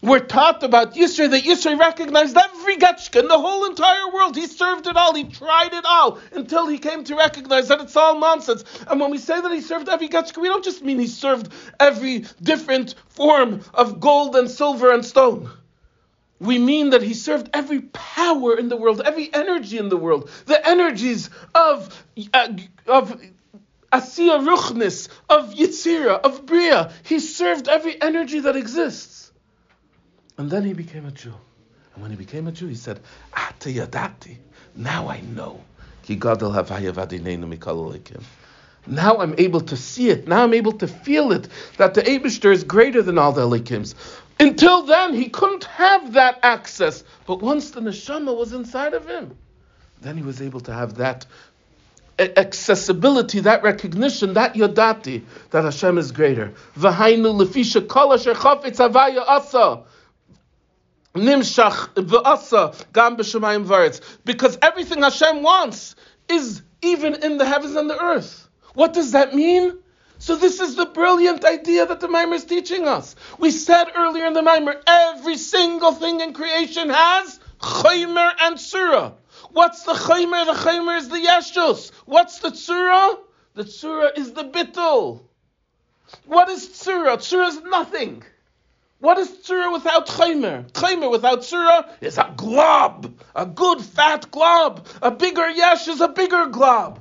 We're 0.01 0.19
taught 0.19 0.63
about 0.63 0.95
Yisro 0.95 1.29
that 1.29 1.43
Yisro 1.43 1.77
recognized 1.77 2.37
every 2.37 2.77
Getchka 2.77 3.19
in 3.19 3.27
the 3.27 3.37
whole 3.37 3.65
entire 3.65 4.09
world. 4.13 4.37
He 4.37 4.47
served 4.47 4.87
it 4.87 4.95
all. 4.95 5.13
He 5.13 5.25
tried 5.25 5.73
it 5.73 5.83
all 5.85 6.19
until 6.31 6.67
he 6.67 6.77
came 6.77 7.03
to 7.03 7.15
recognize 7.15 7.67
that 7.67 7.81
it's 7.81 7.97
all 7.97 8.17
nonsense. 8.17 8.63
And 8.87 9.01
when 9.01 9.11
we 9.11 9.17
say 9.17 9.41
that 9.41 9.51
he 9.51 9.59
served 9.59 9.89
every 9.89 10.07
Getchka, 10.07 10.37
we 10.37 10.47
don't 10.47 10.63
just 10.63 10.81
mean 10.83 10.99
he 10.99 11.07
served 11.07 11.51
every 11.81 12.25
different 12.41 12.95
form 13.09 13.61
of 13.73 13.99
gold 13.99 14.37
and 14.37 14.49
silver 14.49 14.93
and 14.93 15.05
stone. 15.05 15.49
We 16.39 16.59
mean 16.59 16.91
that 16.91 17.01
he 17.01 17.13
served 17.13 17.49
every 17.53 17.81
power 17.81 18.57
in 18.57 18.69
the 18.69 18.77
world, 18.77 19.01
every 19.03 19.33
energy 19.33 19.77
in 19.77 19.89
the 19.89 19.97
world, 19.97 20.29
the 20.45 20.65
energies 20.65 21.29
of 21.53 22.05
uh, 22.33 22.53
of 22.87 23.21
Asiya 23.91 24.47
Ruchnis, 24.47 25.09
of 25.27 25.53
Yitzira, 25.55 26.21
of 26.21 26.45
Bria. 26.45 26.93
He 27.03 27.19
served 27.19 27.67
every 27.67 28.01
energy 28.01 28.39
that 28.39 28.55
exists. 28.55 29.18
And 30.39 30.49
then 30.49 30.63
he 30.63 30.71
became 30.71 31.05
a 31.05 31.11
Jew. 31.11 31.33
And 31.93 32.01
when 32.01 32.11
he 32.11 32.17
became 32.17 32.47
a 32.47 32.53
Jew, 32.53 32.67
he 32.67 32.75
said, 32.75 33.01
Ata 33.33 33.67
yadati. 33.67 34.37
Now 34.73 35.09
I 35.09 35.19
know. 35.19 35.59
Now 38.87 39.17
I'm 39.17 39.35
able 39.37 39.61
to 39.61 39.75
see 39.75 40.09
it. 40.09 40.27
Now 40.29 40.43
I'm 40.43 40.53
able 40.53 40.71
to 40.71 40.87
feel 40.87 41.33
it. 41.33 41.49
That 41.75 41.93
the 41.93 42.03
Abishter 42.03 42.53
is 42.53 42.63
greater 42.63 43.01
than 43.01 43.17
all 43.17 43.33
the 43.33 43.41
Elikims. 43.41 43.95
Until 44.39 44.83
then, 44.83 45.13
he 45.13 45.27
couldn't 45.27 45.65
have 45.65 46.13
that 46.13 46.39
access. 46.41 47.03
But 47.27 47.41
once 47.41 47.71
the 47.71 47.81
neshama 47.81 48.35
was 48.35 48.53
inside 48.53 48.93
of 48.93 49.05
him, 49.09 49.37
then 49.99 50.15
he 50.15 50.23
was 50.23 50.41
able 50.41 50.61
to 50.61 50.73
have 50.73 50.95
that 50.95 51.25
accessibility, 52.17 53.41
that 53.41 53.61
recognition, 53.61 54.35
that 54.35 54.53
yodati, 54.53 55.21
that 55.51 55.65
Hashem 55.65 55.97
is 55.97 56.13
greater. 56.13 56.53
V'hainu 56.77 57.45
lefisha 57.45 57.85
kol 57.85 58.13
asher 58.13 58.35
chafetz 58.35 58.79
asa. 58.79 59.83
Nimshach 61.15 61.93
v'asa 61.95 62.75
gam 62.93 63.17
b'shemayim 63.17 63.65
v'aretz. 63.65 64.01
Because 64.25 64.57
everything 64.61 65.01
Hashem 65.01 65.43
wants 65.43 65.95
is 66.27 66.61
even 66.81 67.23
in 67.23 67.37
the 67.37 67.45
heavens 67.45 67.75
and 67.75 67.89
the 67.89 68.01
earth. 68.01 68.47
What 68.73 68.93
does 68.93 69.11
that 69.11 69.33
mean? 69.33 69.79
So 70.19 70.35
this 70.35 70.59
is 70.59 70.75
the 70.75 70.85
brilliant 70.85 71.45
idea 71.45 71.85
that 71.85 72.01
the 72.01 72.09
Mimer 72.09 72.35
is 72.35 72.45
teaching 72.45 72.87
us. 72.87 73.15
We 73.39 73.51
said 73.51 73.85
earlier 73.95 74.25
in 74.25 74.33
the 74.33 74.41
Mimer, 74.41 74.81
every 74.85 75.37
single 75.37 75.93
thing 75.93 76.19
in 76.19 76.33
creation 76.33 76.89
has 76.89 77.39
chaymer 77.59 78.31
and 78.41 78.59
surah. 78.59 79.13
What's 79.51 79.83
the 79.83 79.93
chaymer? 79.93 80.45
The 80.45 80.69
chaymer 80.69 80.97
is 80.97 81.09
the 81.09 81.17
yeshus. 81.17 81.91
What's 82.05 82.39
the 82.39 82.49
tzura? 82.49 83.17
The 83.55 83.63
tzura 83.63 84.17
is 84.17 84.33
the 84.33 84.43
bittul. 84.43 85.21
What 86.25 86.49
is 86.49 86.67
tzura? 86.67 87.17
Tzura 87.17 87.47
is 87.47 87.61
nothing. 87.63 88.23
What 88.99 89.17
is 89.17 89.29
tzura 89.29 89.71
without 89.71 90.07
chaymer? 90.07 90.69
Chaymer 90.71 91.09
without 91.09 91.39
tzura 91.39 91.87
is 92.01 92.17
a 92.17 92.33
glob, 92.35 93.17
a 93.33 93.45
good 93.45 93.81
fat 93.81 94.29
glob. 94.29 94.85
A 95.01 95.09
bigger 95.09 95.49
yesh 95.49 95.87
is 95.87 96.01
a 96.01 96.09
bigger 96.09 96.47
glob. 96.47 96.99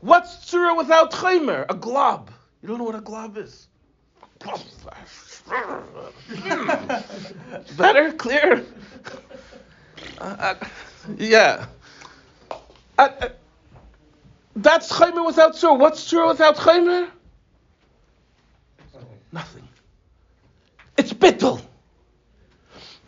What's 0.00 0.50
tzura 0.50 0.76
without 0.76 1.12
chaymer? 1.12 1.64
A 1.70 1.74
glob. 1.74 2.30
You 2.60 2.68
don't 2.68 2.78
know 2.78 2.84
what 2.84 2.96
a 2.96 3.00
glob 3.00 3.38
is? 3.38 3.66
Better, 7.78 8.12
clear. 8.12 8.66
Uh, 10.18 10.24
uh, 10.24 10.54
yeah. 11.16 11.66
Uh, 12.98 13.08
uh 13.20 13.28
that's 14.54 14.92
chaymer 14.92 15.24
without 15.24 15.54
tzura. 15.54 15.78
What's 15.78 16.12
tzura 16.12 16.28
without 16.28 16.56
chaymer? 16.56 17.08
Nothing. 19.32 19.65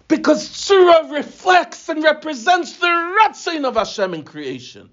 Because 0.09 0.49
Tzura 0.49 1.13
reflects 1.13 1.89
and 1.89 2.03
represents 2.03 2.79
the 2.79 2.87
Ratzin 2.87 3.65
of 3.65 3.77
Hashem 3.77 4.15
in 4.15 4.25
creation. 4.25 4.91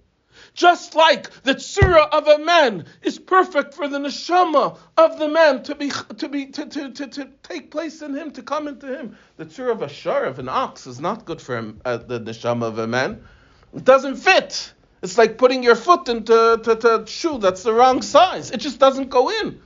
Just 0.53 0.95
like 0.95 1.29
the 1.43 1.55
tzura 1.55 2.07
of 2.11 2.27
a 2.27 2.37
man 2.37 2.85
is 3.01 3.19
perfect 3.19 3.73
for 3.73 3.89
the 3.89 3.97
neshama 3.97 4.77
of 4.95 5.19
the 5.19 5.27
man 5.27 5.63
to 5.63 5.75
be 5.75 5.91
to 6.17 6.29
be 6.29 6.45
to, 6.45 6.65
to, 6.65 6.91
to, 6.91 7.07
to 7.07 7.29
take 7.43 7.71
place 7.71 8.01
in 8.01 8.15
him, 8.15 8.31
to 8.31 8.41
come 8.41 8.69
into 8.69 8.87
him. 8.87 9.17
The 9.35 9.45
tzura 9.45 9.71
of 9.71 9.81
a 9.81 9.89
shar 9.89 10.23
of 10.23 10.39
an 10.39 10.47
ox 10.47 10.87
is 10.87 11.01
not 11.01 11.25
good 11.25 11.41
for 11.41 11.57
him, 11.57 11.81
uh, 11.83 11.97
the 11.97 12.21
neshama 12.21 12.63
of 12.63 12.79
a 12.79 12.87
man. 12.87 13.21
It 13.75 13.83
doesn't 13.83 14.15
fit. 14.15 14.73
It's 15.01 15.17
like 15.17 15.37
putting 15.37 15.61
your 15.61 15.75
foot 15.75 16.07
into 16.07 16.59
to, 16.63 16.75
to, 16.75 17.05
shoe 17.05 17.37
that's 17.37 17.63
the 17.63 17.73
wrong 17.73 18.01
size. 18.01 18.51
It 18.51 18.57
just 18.57 18.79
doesn't 18.79 19.09
go 19.09 19.29
in. 19.29 19.61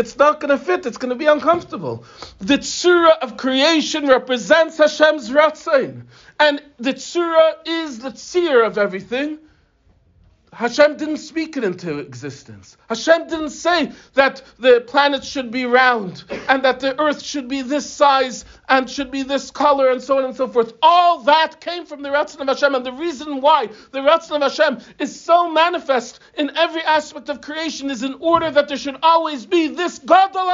It's 0.00 0.16
not 0.16 0.40
going 0.40 0.48
to 0.48 0.56
fit. 0.56 0.86
It's 0.86 0.96
going 0.96 1.10
to 1.10 1.14
be 1.14 1.26
uncomfortable. 1.26 2.04
The 2.38 2.56
tzura 2.56 3.18
of 3.18 3.36
creation 3.36 4.08
represents 4.08 4.78
Hashem's 4.78 5.28
ratzain, 5.28 6.04
and 6.38 6.62
the 6.78 6.94
tzura 6.94 7.52
is 7.66 7.98
the 7.98 8.10
tzir 8.10 8.66
of 8.66 8.78
everything. 8.78 9.38
Hashem 10.52 10.96
didn't 10.96 11.18
speak 11.18 11.56
it 11.56 11.64
into 11.64 11.98
existence. 11.98 12.76
Hashem 12.88 13.28
didn't 13.28 13.50
say 13.50 13.92
that 14.14 14.42
the 14.58 14.80
planet 14.86 15.22
should 15.22 15.50
be 15.50 15.64
round 15.64 16.24
and 16.48 16.64
that 16.64 16.80
the 16.80 17.00
earth 17.00 17.22
should 17.22 17.48
be 17.48 17.62
this 17.62 17.88
size 17.88 18.44
and 18.68 18.90
should 18.90 19.12
be 19.12 19.22
this 19.22 19.50
color 19.50 19.90
and 19.90 20.02
so 20.02 20.18
on 20.18 20.24
and 20.24 20.34
so 20.34 20.48
forth. 20.48 20.74
All 20.82 21.20
that 21.22 21.60
came 21.60 21.86
from 21.86 22.02
the 22.02 22.08
Ratzon 22.08 22.40
of 22.40 22.48
Hashem. 22.48 22.74
And 22.74 22.84
the 22.84 22.92
reason 22.92 23.40
why 23.40 23.68
the 23.92 24.00
Ratzon 24.00 24.36
of 24.36 24.42
Hashem 24.42 24.80
is 24.98 25.18
so 25.18 25.48
manifest 25.50 26.18
in 26.36 26.56
every 26.56 26.82
aspect 26.82 27.28
of 27.28 27.40
creation 27.40 27.88
is 27.88 28.02
in 28.02 28.14
order 28.14 28.50
that 28.50 28.66
there 28.66 28.76
should 28.76 28.98
always 29.02 29.46
be 29.46 29.68
this 29.68 30.00
Gadol 30.00 30.50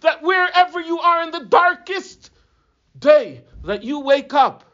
that 0.00 0.18
wherever 0.22 0.80
you 0.80 1.00
are 1.00 1.22
in 1.22 1.30
the 1.30 1.44
darkest 1.44 2.30
day, 2.98 3.42
that 3.64 3.82
you 3.82 4.00
wake 4.00 4.32
up 4.32 4.69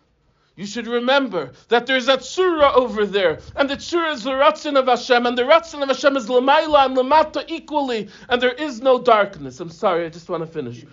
you 0.56 0.66
should 0.66 0.86
remember 0.86 1.52
that 1.70 1.88
there's 1.88 2.08
a 2.08 2.18
tzura 2.18 2.76
over 2.76 3.06
there, 3.06 3.40
and 3.56 3.70
the 3.70 3.78
tzura 3.78 4.14
is 4.14 4.24
the 4.24 4.32
ratzin 4.32 4.78
of 4.78 4.88
Hashem, 4.88 5.26
and 5.26 5.38
the 5.38 5.44
ratzin 5.44 5.82
of 5.82 5.88
Hashem 5.88 6.18
is 6.18 6.28
lemaila 6.28 6.86
and 6.86 6.98
lemata 6.98 7.44
equally, 7.48 8.10
and 8.30 8.42
there 8.42 8.52
is 8.52 8.82
no 8.82 9.00
darkness. 9.02 9.60
I'm 9.60 9.70
sorry, 9.70 10.06
I 10.06 10.10
just 10.10 10.30
want 10.30 10.44
to 10.44 10.48
finish. 10.48 10.86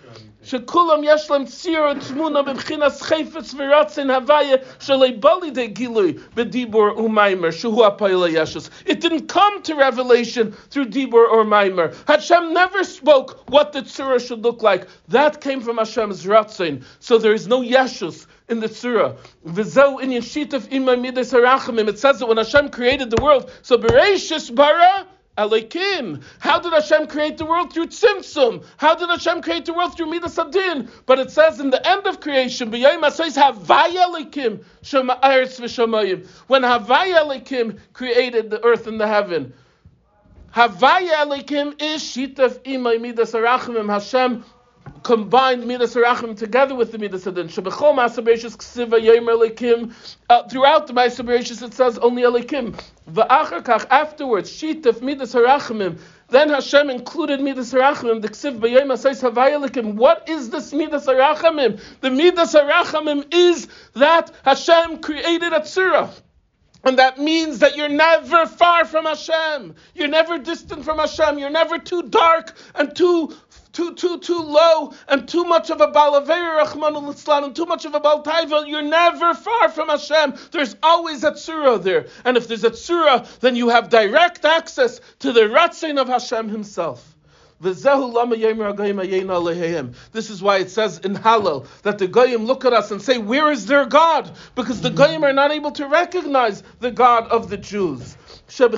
שכולם 0.43 1.01
יש 1.03 1.31
להם 1.31 1.45
ציר 1.45 1.93
תמונה 1.93 2.41
בבחינת 2.41 2.91
חפץ 3.01 3.55
ורצון 3.57 4.09
הוויה 4.09 4.55
שלא 4.79 5.05
לידי 5.41 5.67
גילוי 5.67 6.13
בדיבור 6.35 6.97
ומיימר 6.97 7.51
שהוא 7.51 7.85
הפעיל 7.85 8.23
הישוס. 8.23 8.69
It 8.85 9.01
didn't 9.01 9.27
come 9.27 9.61
to 9.63 9.75
revelation 9.75 10.53
through 10.71 10.85
dibur 10.85 11.29
or 11.29 11.43
maimer. 11.43 11.93
Hashem 12.07 12.53
never 12.53 12.83
spoke 12.85 13.43
what 13.49 13.73
the 13.73 13.81
tzura 13.81 14.25
should 14.25 14.41
look 14.41 14.63
like. 14.63 14.87
That 15.09 15.41
came 15.41 15.59
from 15.59 15.77
Hashem's 15.77 16.25
ratzon. 16.25 16.83
So 17.01 17.17
there 17.17 17.33
is 17.33 17.45
no 17.47 17.61
yeshus 17.61 18.25
in 18.48 18.60
the 18.60 18.68
surah. 18.68 19.16
V'zeu 19.46 20.02
in 20.02 20.10
yeshitaf 20.10 20.68
imay 20.68 21.00
midas 21.00 21.32
harachamim. 21.32 21.88
It 21.88 21.98
says 21.98 22.18
that 22.18 22.26
when 22.26 22.36
Hashem 22.36 22.70
created 22.70 23.10
the 23.10 23.22
world, 23.22 23.50
so 23.62 23.78
bereishis 23.78 24.54
bara 24.54 25.06
Alekim. 25.36 26.22
How 26.38 26.60
did 26.60 26.72
Hashem 26.72 27.08
create 27.08 27.38
the 27.38 27.44
world? 27.44 27.72
Through 27.72 27.88
Tzimtzum. 27.88 28.64
How 28.76 28.94
did 28.94 29.08
Hashem 29.08 29.42
create 29.42 29.64
the 29.64 29.72
world? 29.72 29.96
Through 29.96 30.06
Midas 30.06 30.38
Adin. 30.38 30.88
But 31.06 31.18
it 31.18 31.32
says 31.32 31.58
in 31.58 31.70
the 31.70 31.88
end 31.88 32.06
of 32.06 32.20
creation. 32.20 32.70
When 32.70 32.80
Havaya 32.80 34.04
Alekim 37.24 37.78
created 37.92 38.50
the 38.50 38.64
earth 38.64 38.86
and 38.86 39.00
the 39.00 39.08
heaven. 39.08 39.52
Havaya 40.54 41.24
Alekim 41.24 41.82
is 41.82 42.02
Shitaf 42.02 42.60
Imay 42.60 43.00
Midas 43.00 43.32
Arachimim. 43.32 43.90
Hashem 43.90 44.44
combined 45.02 45.66
Midas 45.66 45.94
Harachim 45.94 46.36
together 46.36 46.74
with 46.74 46.92
the 46.92 46.98
Midas 46.98 47.26
Adin. 47.26 47.48
Shebechol 47.48 47.94
Masabereshis 47.94 48.56
Ksiva 48.56 49.00
Yemer 49.00 49.36
Elikim. 49.36 49.92
Uh, 50.28 50.48
throughout 50.48 50.86
the 50.86 50.92
Masabereshis 50.92 51.62
it 51.62 51.74
says 51.74 51.98
only 51.98 52.22
Elikim. 52.22 52.80
Va'achar 53.10 53.86
afterwards, 53.90 54.50
Shitaf 54.50 55.02
Midas 55.02 55.34
Harachimim. 55.34 55.98
Then 56.28 56.48
Hashem 56.48 56.88
included 56.90 57.40
Midas 57.40 57.72
Harachamim, 57.72 58.22
the 58.22 58.28
Ksiv 58.28 58.58
B'Yom 58.58 58.86
Asayis 58.86 59.22
Havayelikim. 59.22 59.94
What 59.94 60.28
is 60.28 60.50
this 60.50 60.72
Midas 60.72 61.06
Harachamim? 61.06 61.80
The 62.00 62.10
Midas 62.10 62.54
Harachamim 62.54 63.32
is 63.32 63.68
that 63.94 64.32
Hashem 64.44 65.00
created 65.00 65.52
a 65.52 65.60
tzura. 65.60 66.10
And 66.84 66.98
that 66.98 67.18
means 67.18 67.60
that 67.60 67.76
you're 67.76 67.88
never 67.88 68.44
far 68.44 68.84
from 68.84 69.06
Hashem. 69.06 69.74
You're 69.94 70.08
never 70.08 70.38
distant 70.38 70.84
from 70.84 70.98
Hashem. 70.98 71.38
You're 71.38 71.48
never 71.48 71.78
too 71.78 72.02
dark 72.02 72.54
and 72.74 72.94
too 72.94 73.34
too 73.74 73.94
too 73.94 74.18
too 74.18 74.40
low 74.40 74.94
and 75.08 75.28
too 75.28 75.44
much 75.44 75.68
of 75.70 75.80
a 75.80 75.88
balaver 75.88 76.56
Rahman 76.56 76.96
al 76.96 77.44
and 77.44 77.54
too 77.54 77.66
much 77.66 77.84
of 77.84 77.94
a 77.94 78.00
baltaiva, 78.00 78.66
you're 78.66 78.82
never 78.82 79.34
far 79.34 79.68
from 79.68 79.88
Hashem. 79.88 80.34
There's 80.52 80.76
always 80.82 81.24
a 81.24 81.32
tzura 81.32 81.82
there, 81.82 82.06
and 82.24 82.36
if 82.36 82.48
there's 82.48 82.64
a 82.64 82.70
tzura, 82.70 83.26
then 83.40 83.56
you 83.56 83.68
have 83.68 83.90
direct 83.90 84.44
access 84.44 85.00
to 85.18 85.32
the 85.32 85.42
ratzin 85.42 86.00
of 86.00 86.08
Hashem 86.08 86.48
Himself. 86.48 87.13
This 87.64 87.80
is 90.30 90.42
why 90.42 90.58
it 90.58 90.70
says 90.70 90.98
in 90.98 91.14
Hallel 91.16 91.66
that 91.82 91.98
the 91.98 92.06
Goyim 92.06 92.44
look 92.44 92.64
at 92.64 92.72
us 92.72 92.90
and 92.90 93.02
say, 93.02 93.18
Where 93.18 93.50
is 93.50 93.66
their 93.66 93.86
God? 93.86 94.30
Because 94.54 94.80
the 94.80 94.90
Goyim 94.90 95.24
are 95.24 95.32
not 95.32 95.50
able 95.50 95.72
to 95.72 95.88
recognize 95.88 96.62
the 96.80 96.90
God 96.90 97.26
of 97.28 97.48
the 97.48 97.56
Jews. 97.56 98.16
The 98.46 98.68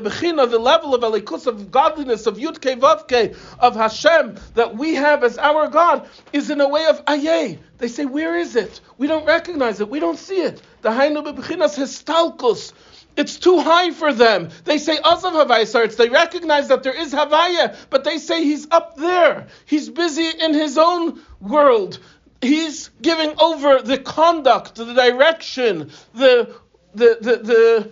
bechina, 0.00 0.50
the 0.50 0.58
level 0.58 0.94
of 0.94 1.02
alikus, 1.02 1.46
of 1.46 1.70
godliness, 1.70 2.26
of 2.26 2.38
yudke 2.38 2.80
vavke, 2.80 3.36
of 3.58 3.76
Hashem, 3.76 4.36
that 4.54 4.74
we 4.76 4.94
have 4.94 5.22
as 5.22 5.36
our 5.36 5.68
God, 5.68 6.08
is 6.32 6.48
in 6.48 6.62
a 6.62 6.68
way 6.68 6.86
of 6.86 7.04
ayeh. 7.04 7.58
They 7.78 7.88
say, 7.88 8.06
where 8.06 8.36
is 8.36 8.56
it? 8.56 8.80
We 8.96 9.06
don't 9.06 9.26
recognize 9.26 9.80
it. 9.80 9.90
We 9.90 10.00
don't 10.00 10.18
see 10.18 10.40
it. 10.40 10.62
The 10.80 10.88
hainu 10.88 11.22
bechinas 11.22 11.76
histalkus. 11.76 12.72
It's 13.16 13.38
too 13.38 13.60
high 13.60 13.92
for 13.92 14.12
them. 14.12 14.50
They 14.64 14.78
say 14.78 14.96
Azav 14.98 15.32
Havaya 15.32 15.66
starts. 15.66 15.96
They 15.96 16.08
recognize 16.08 16.68
that 16.68 16.82
there 16.82 16.94
is 16.94 17.14
Havaya, 17.14 17.76
but 17.88 18.04
they 18.04 18.18
say 18.18 18.44
he's 18.44 18.66
up 18.70 18.96
there. 18.96 19.46
He's 19.64 19.88
busy 19.88 20.28
in 20.40 20.52
his 20.52 20.76
own 20.76 21.20
world. 21.40 21.98
He's 22.42 22.90
giving 23.00 23.32
over 23.40 23.80
the 23.80 23.96
conduct, 23.98 24.74
the 24.74 24.92
direction, 24.92 25.90
the 26.14 26.54
the 26.94 27.18
the 27.20 27.90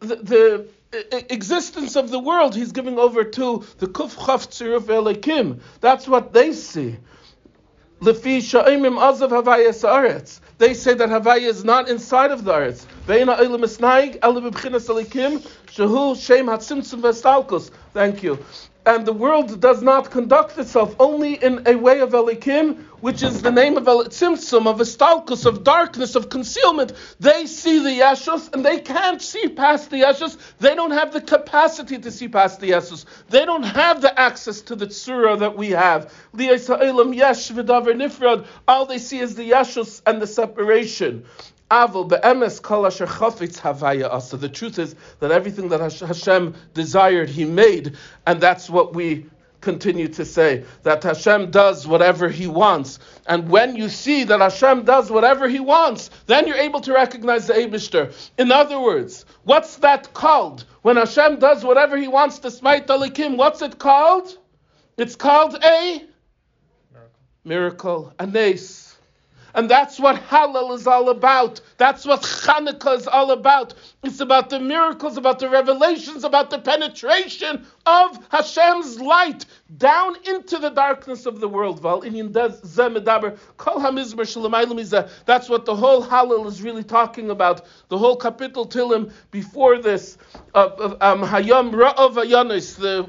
the, 0.00 0.06
the, 0.06 0.16
the 0.16 0.66
existence 1.32 1.96
of 1.96 2.10
the 2.10 2.18
world 2.20 2.54
he's 2.54 2.72
giving 2.72 2.98
over 2.98 3.24
to 3.24 3.64
the 3.78 3.86
kuf 3.86 4.16
chaf 4.24 4.48
tziruf 4.48 4.82
elikim. 4.82 5.60
That's 5.80 6.06
what 6.06 6.32
they 6.32 6.52
see. 6.52 6.96
They 8.00 8.12
say 8.12 8.54
that 10.94 11.08
havaya 11.08 11.40
is 11.40 11.64
not 11.64 11.88
inside 11.88 12.30
of 12.30 12.44
the 12.44 12.54
earth. 12.54 12.86
Ele 13.06 13.36
elikim 14.20 15.42
shehu 15.66 16.16
shem. 16.16 17.70
Thank 17.92 18.22
you 18.22 18.38
and 18.86 19.06
the 19.06 19.12
world 19.12 19.60
does 19.60 19.82
not 19.82 20.10
conduct 20.10 20.58
itself 20.58 20.94
only 20.98 21.42
in 21.42 21.62
a 21.66 21.74
way 21.74 22.00
of 22.00 22.10
Elikim, 22.10 22.76
which 23.00 23.22
is 23.22 23.40
the 23.40 23.50
name 23.50 23.78
of 23.78 23.84
elitzimtzum, 23.84 24.66
of 24.66 24.78
Estalkus, 24.78 25.46
of 25.46 25.64
darkness, 25.64 26.14
of 26.14 26.28
concealment. 26.28 26.92
They 27.18 27.46
see 27.46 27.78
the 27.78 28.00
Yeshus 28.00 28.52
and 28.52 28.64
they 28.64 28.80
can't 28.80 29.22
see 29.22 29.48
past 29.48 29.90
the 29.90 30.02
Yeshus. 30.02 30.36
They 30.58 30.74
don't 30.74 30.90
have 30.90 31.12
the 31.12 31.20
capacity 31.20 31.98
to 31.98 32.10
see 32.10 32.28
past 32.28 32.60
the 32.60 32.70
Yeshus. 32.70 33.06
They 33.30 33.46
don't 33.46 33.62
have 33.62 34.02
the 34.02 34.18
access 34.18 34.60
to 34.62 34.76
the 34.76 34.86
Tzura 34.86 35.38
that 35.38 35.56
we 35.56 35.70
have. 35.70 36.12
All 38.68 38.86
they 38.86 38.98
see 38.98 39.18
is 39.18 39.34
the 39.34 39.50
Yeshus 39.50 40.02
and 40.06 40.20
the 40.20 40.26
separation. 40.26 41.24
Avil 41.70 42.04
be'emes 42.04 42.60
kol 42.60 42.86
asher 42.86 43.06
chafetz 43.06 43.58
havaya 43.58 44.10
asa. 44.10 44.36
The 44.36 44.48
truth 44.48 44.78
is 44.78 44.94
that 45.20 45.30
everything 45.30 45.68
that 45.70 45.80
Hashem 45.80 46.54
desired, 46.74 47.28
He 47.28 47.44
made, 47.44 47.96
and 48.26 48.40
that's 48.40 48.68
what 48.68 48.94
we 48.94 49.26
continue 49.64 50.08
to 50.08 50.24
say 50.26 50.62
that 50.82 51.02
Hashem 51.02 51.50
does 51.50 51.86
whatever 51.86 52.28
He 52.28 52.46
wants. 52.46 52.98
And 53.26 53.48
when 53.48 53.74
you 53.74 53.88
see 53.88 54.24
that 54.24 54.40
Hashem 54.40 54.84
does 54.84 55.10
whatever 55.10 55.48
He 55.48 55.58
wants, 55.58 56.10
then 56.26 56.46
you're 56.46 56.56
able 56.56 56.80
to 56.82 56.92
recognize 56.92 57.46
the 57.46 57.54
Abishter. 57.54 58.12
In 58.36 58.52
other 58.52 58.78
words, 58.78 59.24
what's 59.44 59.76
that 59.76 60.12
called? 60.12 60.66
When 60.82 60.96
Hashem 60.96 61.38
does 61.38 61.64
whatever 61.64 61.96
He 61.96 62.08
wants, 62.08 62.36
to 62.36 62.50
despite 62.50 62.86
Alikim, 62.88 63.36
what's 63.38 63.62
it 63.62 63.78
called? 63.78 64.36
It's 64.98 65.16
called 65.16 65.54
a 65.64 66.04
miracle, 66.92 67.10
miracle 67.44 68.12
a 68.18 68.26
nace. 68.26 68.83
And 69.54 69.70
that's 69.70 70.00
what 70.00 70.16
Hallel 70.16 70.74
is 70.74 70.86
all 70.86 71.10
about. 71.10 71.60
That's 71.76 72.04
what 72.04 72.22
Hanukkah 72.22 72.96
is 72.96 73.06
all 73.06 73.30
about. 73.30 73.74
It's 74.02 74.20
about 74.20 74.50
the 74.50 74.58
miracles, 74.58 75.16
about 75.16 75.38
the 75.38 75.48
revelations, 75.48 76.24
about 76.24 76.50
the 76.50 76.58
penetration 76.58 77.64
of 77.86 78.28
Hashem's 78.30 79.00
light 79.00 79.46
down 79.76 80.16
into 80.24 80.58
the 80.58 80.70
darkness 80.70 81.26
of 81.26 81.40
the 81.40 81.48
world. 81.48 81.82
That's 81.82 82.02
what 85.48 85.64
the 85.64 85.76
whole 85.76 86.04
Hallel 86.04 86.46
is 86.46 86.62
really 86.62 86.84
talking 86.84 87.30
about. 87.30 87.66
The 87.88 87.98
whole 87.98 88.16
capital 88.16 88.66
Tilim 88.66 89.12
before 89.30 89.78
this, 89.78 90.18
um, 90.54 91.22
Hayam 91.22 91.72
Ra'ov 91.72 92.14
Ayanis, 92.14 92.76
the 92.76 93.08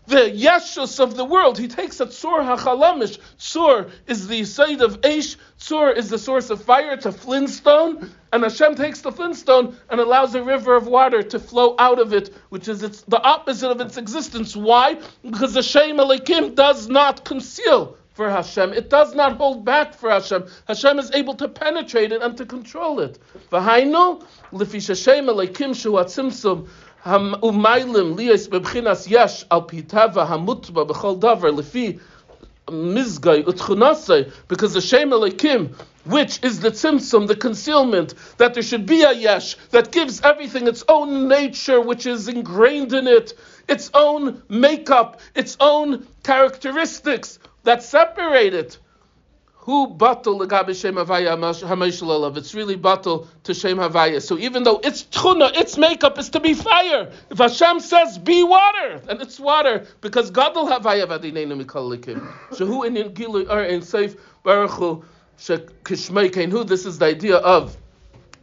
the 0.11 0.29
yeshus 0.29 0.99
of 0.99 1.15
the 1.15 1.25
world. 1.25 1.57
He 1.57 1.67
takes 1.67 1.99
a 2.01 2.05
tzur 2.05 2.41
hachalamish. 2.43 3.17
Tzur 3.39 3.89
is 4.07 4.27
the 4.27 4.43
side 4.43 4.81
of 4.81 5.01
Aish. 5.01 5.37
Tzur 5.59 5.95
is 5.95 6.09
the 6.09 6.19
source 6.19 6.49
of 6.49 6.61
fire. 6.61 6.91
A 6.91 7.11
flintstone. 7.11 8.11
And 8.33 8.43
Hashem 8.43 8.75
takes 8.75 9.01
the 9.01 9.11
flintstone 9.11 9.77
and 9.89 9.99
allows 9.99 10.35
a 10.35 10.43
river 10.43 10.75
of 10.75 10.85
water 10.87 11.23
to 11.23 11.39
flow 11.39 11.75
out 11.79 11.99
of 11.99 12.13
it, 12.13 12.33
which 12.49 12.67
is 12.67 12.83
its, 12.83 13.01
the 13.03 13.21
opposite 13.21 13.71
of 13.71 13.81
its 13.81 13.97
existence. 13.97 14.55
Why? 14.55 14.99
Because 15.23 15.53
the 15.53 15.63
Shem 15.63 15.97
Elikim 15.97 16.55
does 16.55 16.87
not 16.89 17.25
conceal 17.25 17.97
for 18.13 18.29
Hashem. 18.29 18.73
It 18.73 18.89
does 18.89 19.15
not 19.15 19.37
hold 19.37 19.63
back 19.63 19.93
for 19.93 20.09
Hashem. 20.09 20.45
Hashem 20.67 20.99
is 20.99 21.11
able 21.11 21.35
to 21.35 21.47
penetrate 21.47 22.11
it 22.11 22.21
and 22.21 22.37
to 22.37 22.45
control 22.45 22.99
it. 22.99 23.17
V'hainu, 23.51 24.23
lefi 24.51 24.85
Hashem 24.85 25.25
Elikim 25.25 25.73
shu 25.73 25.93
ומיילים 27.05 28.17
ליאס 28.17 28.47
בבחינס 28.47 29.07
yash 29.07 29.45
על 29.49 29.59
פי 29.67 29.81
טבע 29.81 30.23
המוטבע 30.23 30.83
בכל 30.83 31.15
because 34.47 34.73
the 34.73 34.81
shem 34.81 35.09
Elokim, 35.09 35.75
which 36.05 36.39
is 36.43 36.61
the 36.61 36.71
tzimtzum, 36.71 37.27
the 37.27 37.35
concealment, 37.35 38.13
that 38.37 38.53
there 38.53 38.63
should 38.63 38.85
be 38.85 39.01
a 39.01 39.11
yesh 39.11 39.55
that 39.71 39.91
gives 39.91 40.21
everything 40.21 40.67
its 40.67 40.83
own 40.87 41.27
nature, 41.27 41.81
which 41.81 42.05
is 42.05 42.29
ingrained 42.29 42.93
in 42.93 43.07
it, 43.07 43.33
its 43.67 43.89
own 43.93 44.41
makeup, 44.47 45.19
its 45.35 45.57
own 45.59 46.07
characteristics 46.23 47.39
that 47.63 47.83
separate 47.83 48.53
it 48.53 48.77
who 49.61 49.87
batal 49.95 50.39
legabe 50.39 50.79
shem 50.79 50.95
havaya 50.95 51.37
hameishalalav? 51.37 52.35
It's 52.35 52.55
really 52.55 52.75
batal 52.75 53.27
to 53.43 53.53
shem 53.53 53.77
havaya. 53.77 54.19
So 54.19 54.37
even 54.39 54.63
though 54.63 54.79
its 54.79 55.03
tchuna, 55.03 55.55
its 55.55 55.77
makeup 55.77 56.17
is 56.17 56.29
to 56.29 56.39
be 56.39 56.55
fire, 56.55 57.11
if 57.29 57.37
Hashem 57.37 57.79
says 57.79 58.17
be 58.17 58.43
water, 58.43 59.01
and 59.07 59.21
it's 59.21 59.39
water 59.39 59.85
because 60.01 60.31
gadol 60.31 60.67
havaya 60.67 61.05
vadineinu 61.05 61.63
likim. 61.63 62.27
Shehu 62.49 62.87
in 62.87 63.13
gilu 63.13 63.47
or 63.49 63.61
Ein 63.61 63.83
Sof 63.83 64.15
baruchu 64.43 65.03
shekishmei 65.37 66.31
kainu. 66.31 66.65
This 66.67 66.87
is 66.87 66.97
the 66.97 67.05
idea 67.05 67.37
of 67.37 67.77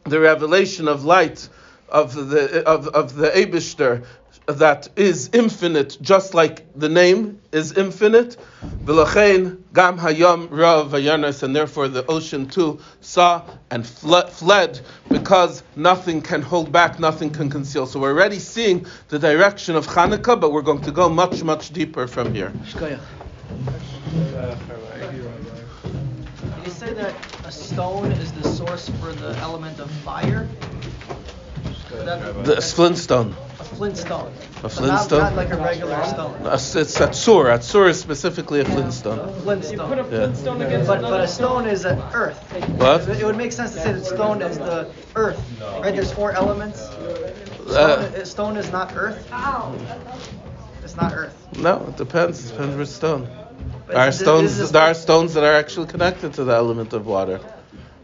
the 0.05 0.21
revelation 0.21 0.87
of 0.87 1.05
light 1.05 1.49
of 1.89 2.15
the 2.15 2.65
of 2.65 2.87
of 2.89 3.15
the 3.17 3.29
Abishter 3.31 4.05
that 4.49 4.89
is 4.97 5.29
infinite, 5.35 5.99
just 6.01 6.33
like 6.33 6.65
the 6.75 6.89
name 6.89 7.39
is 7.53 7.73
infinite. 7.73 8.39
V'lachein 8.83 9.59
gam 9.75 9.99
hayam 9.99 10.49
rav 10.51 10.91
vayanas, 10.91 11.43
and 11.43 11.55
therefore 11.55 11.89
the 11.89 12.07
ocean 12.07 12.49
too 12.49 12.81
saw 13.03 13.43
and 13.71 13.87
fled 13.87 14.81
because 15.11 15.63
nothing 15.77 16.23
can 16.23 16.41
hold 16.41 16.73
back, 16.73 16.99
nothing 16.99 17.29
can 17.29 17.51
conceal. 17.51 17.87
So 17.87 18.01
we're 18.01 18.13
already 18.13 18.39
seeing 18.39 18.87
the 19.09 19.19
direction 19.19 19.77
of 19.77 19.87
Hanukkah, 19.87 20.41
but 20.41 20.51
we're 20.51 20.63
going 20.63 20.81
to 20.83 20.93
go 20.93 21.11
much, 21.11 21.43
much 21.45 21.71
deeper 21.71 22.07
from 22.07 22.33
here. 22.35 22.51
Did 22.75 22.99
you 26.65 26.71
say 26.71 26.95
that 26.95 27.15
a 27.45 27.53
stone 27.53 28.13
is 28.13 28.33
the 28.33 28.49
source 28.49 28.89
for 29.01 29.13
the 29.13 29.37
element 29.41 29.79
of 29.79 29.91
fire? 29.91 30.49
That- 31.91 32.45
The 32.45 32.63
flintstone. 32.63 33.35
A 33.79 33.81
flintstone. 33.81 34.27
A 34.59 34.63
But 34.63 34.73
flintstone? 34.73 35.19
Not, 35.21 35.35
not 35.35 35.37
like 35.37 35.51
a 35.53 35.57
regular 35.57 36.05
stone. 36.05 36.35
Uh, 36.45 36.55
It's 36.55 36.75
Atzur. 36.99 37.45
Atzur 37.57 37.89
is 37.89 38.01
specifically 38.01 38.61
a 38.61 38.65
flintstone. 38.65 39.21
A 39.21 39.33
flintstone. 39.43 39.89
Put 39.89 39.99
a 39.99 40.03
Yeah. 40.03 40.09
flintstone 40.19 40.63
against 40.63 40.89
But, 40.89 41.01
but 41.03 41.21
a 41.21 41.29
stone 41.29 41.67
is 41.67 41.85
an 41.85 42.03
earth. 42.13 42.39
What? 42.77 43.09
It 43.09 43.25
would 43.25 43.37
make 43.37 43.53
sense 43.53 43.73
to 43.75 43.81
say 43.81 43.93
that 43.93 44.05
stone 44.05 44.43
is 44.43 44.59
the 44.59 44.89
earth, 45.15 45.41
right? 45.81 45.95
There's 45.95 46.11
four 46.13 46.33
elements. 46.33 46.81
Stone, 47.69 47.77
Uh, 47.77 48.25
stone 48.25 48.57
is 48.57 48.73
not 48.73 48.93
earth. 48.97 49.19
It's 50.83 50.97
not 50.97 51.13
earth. 51.13 51.37
no, 51.57 51.75
it 51.89 51.97
depends. 51.97 52.47
It 52.47 52.53
depends 52.53 52.77
which 52.77 52.89
stone. 52.89 53.29
There 53.87 53.97
are 53.97 54.07
this- 54.07 54.19
this 54.19 54.27
stones. 54.27 54.73
There 54.73 54.83
are 54.83 54.95
stones 54.95 55.35
that 55.35 55.45
are 55.45 55.55
actually 55.55 55.87
connected 55.87 56.33
to 56.35 56.45
the 56.45 56.55
element 56.55 56.93
of 56.95 57.07
water, 57.07 57.39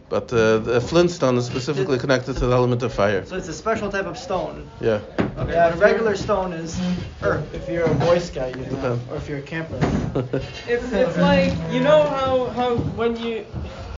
but 0.09 0.31
uh, 0.31 0.59
the 0.59 0.79
flintstone 0.81 1.37
is 1.37 1.45
specifically 1.45 1.97
connected 1.97 2.33
to 2.37 2.45
the 2.47 2.53
element 2.53 2.83
of 2.83 2.93
fire. 2.93 3.25
So 3.25 3.35
it's 3.37 3.47
a 3.47 3.53
special 3.53 3.89
type 3.91 4.05
of 4.05 4.17
stone. 4.17 4.69
Yeah. 4.81 4.99
Yeah, 5.47 5.73
a 5.73 5.75
regular 5.77 6.15
stone 6.15 6.53
is 6.53 6.79
earth. 7.21 7.53
If 7.53 7.67
you're 7.69 7.85
a 7.85 7.95
Boy 7.95 8.19
Scout, 8.19 8.55
you 8.55 8.63
Okay. 8.63 8.75
know, 8.81 8.99
or 9.09 9.17
if 9.17 9.27
you're 9.27 9.39
a 9.39 9.41
camper. 9.41 9.77
It's, 10.67 10.91
it's 10.91 11.17
like 11.17 11.53
you 11.71 11.81
know 11.81 12.03
how 12.03 12.45
how 12.57 12.75
when 12.95 13.15
you 13.17 13.45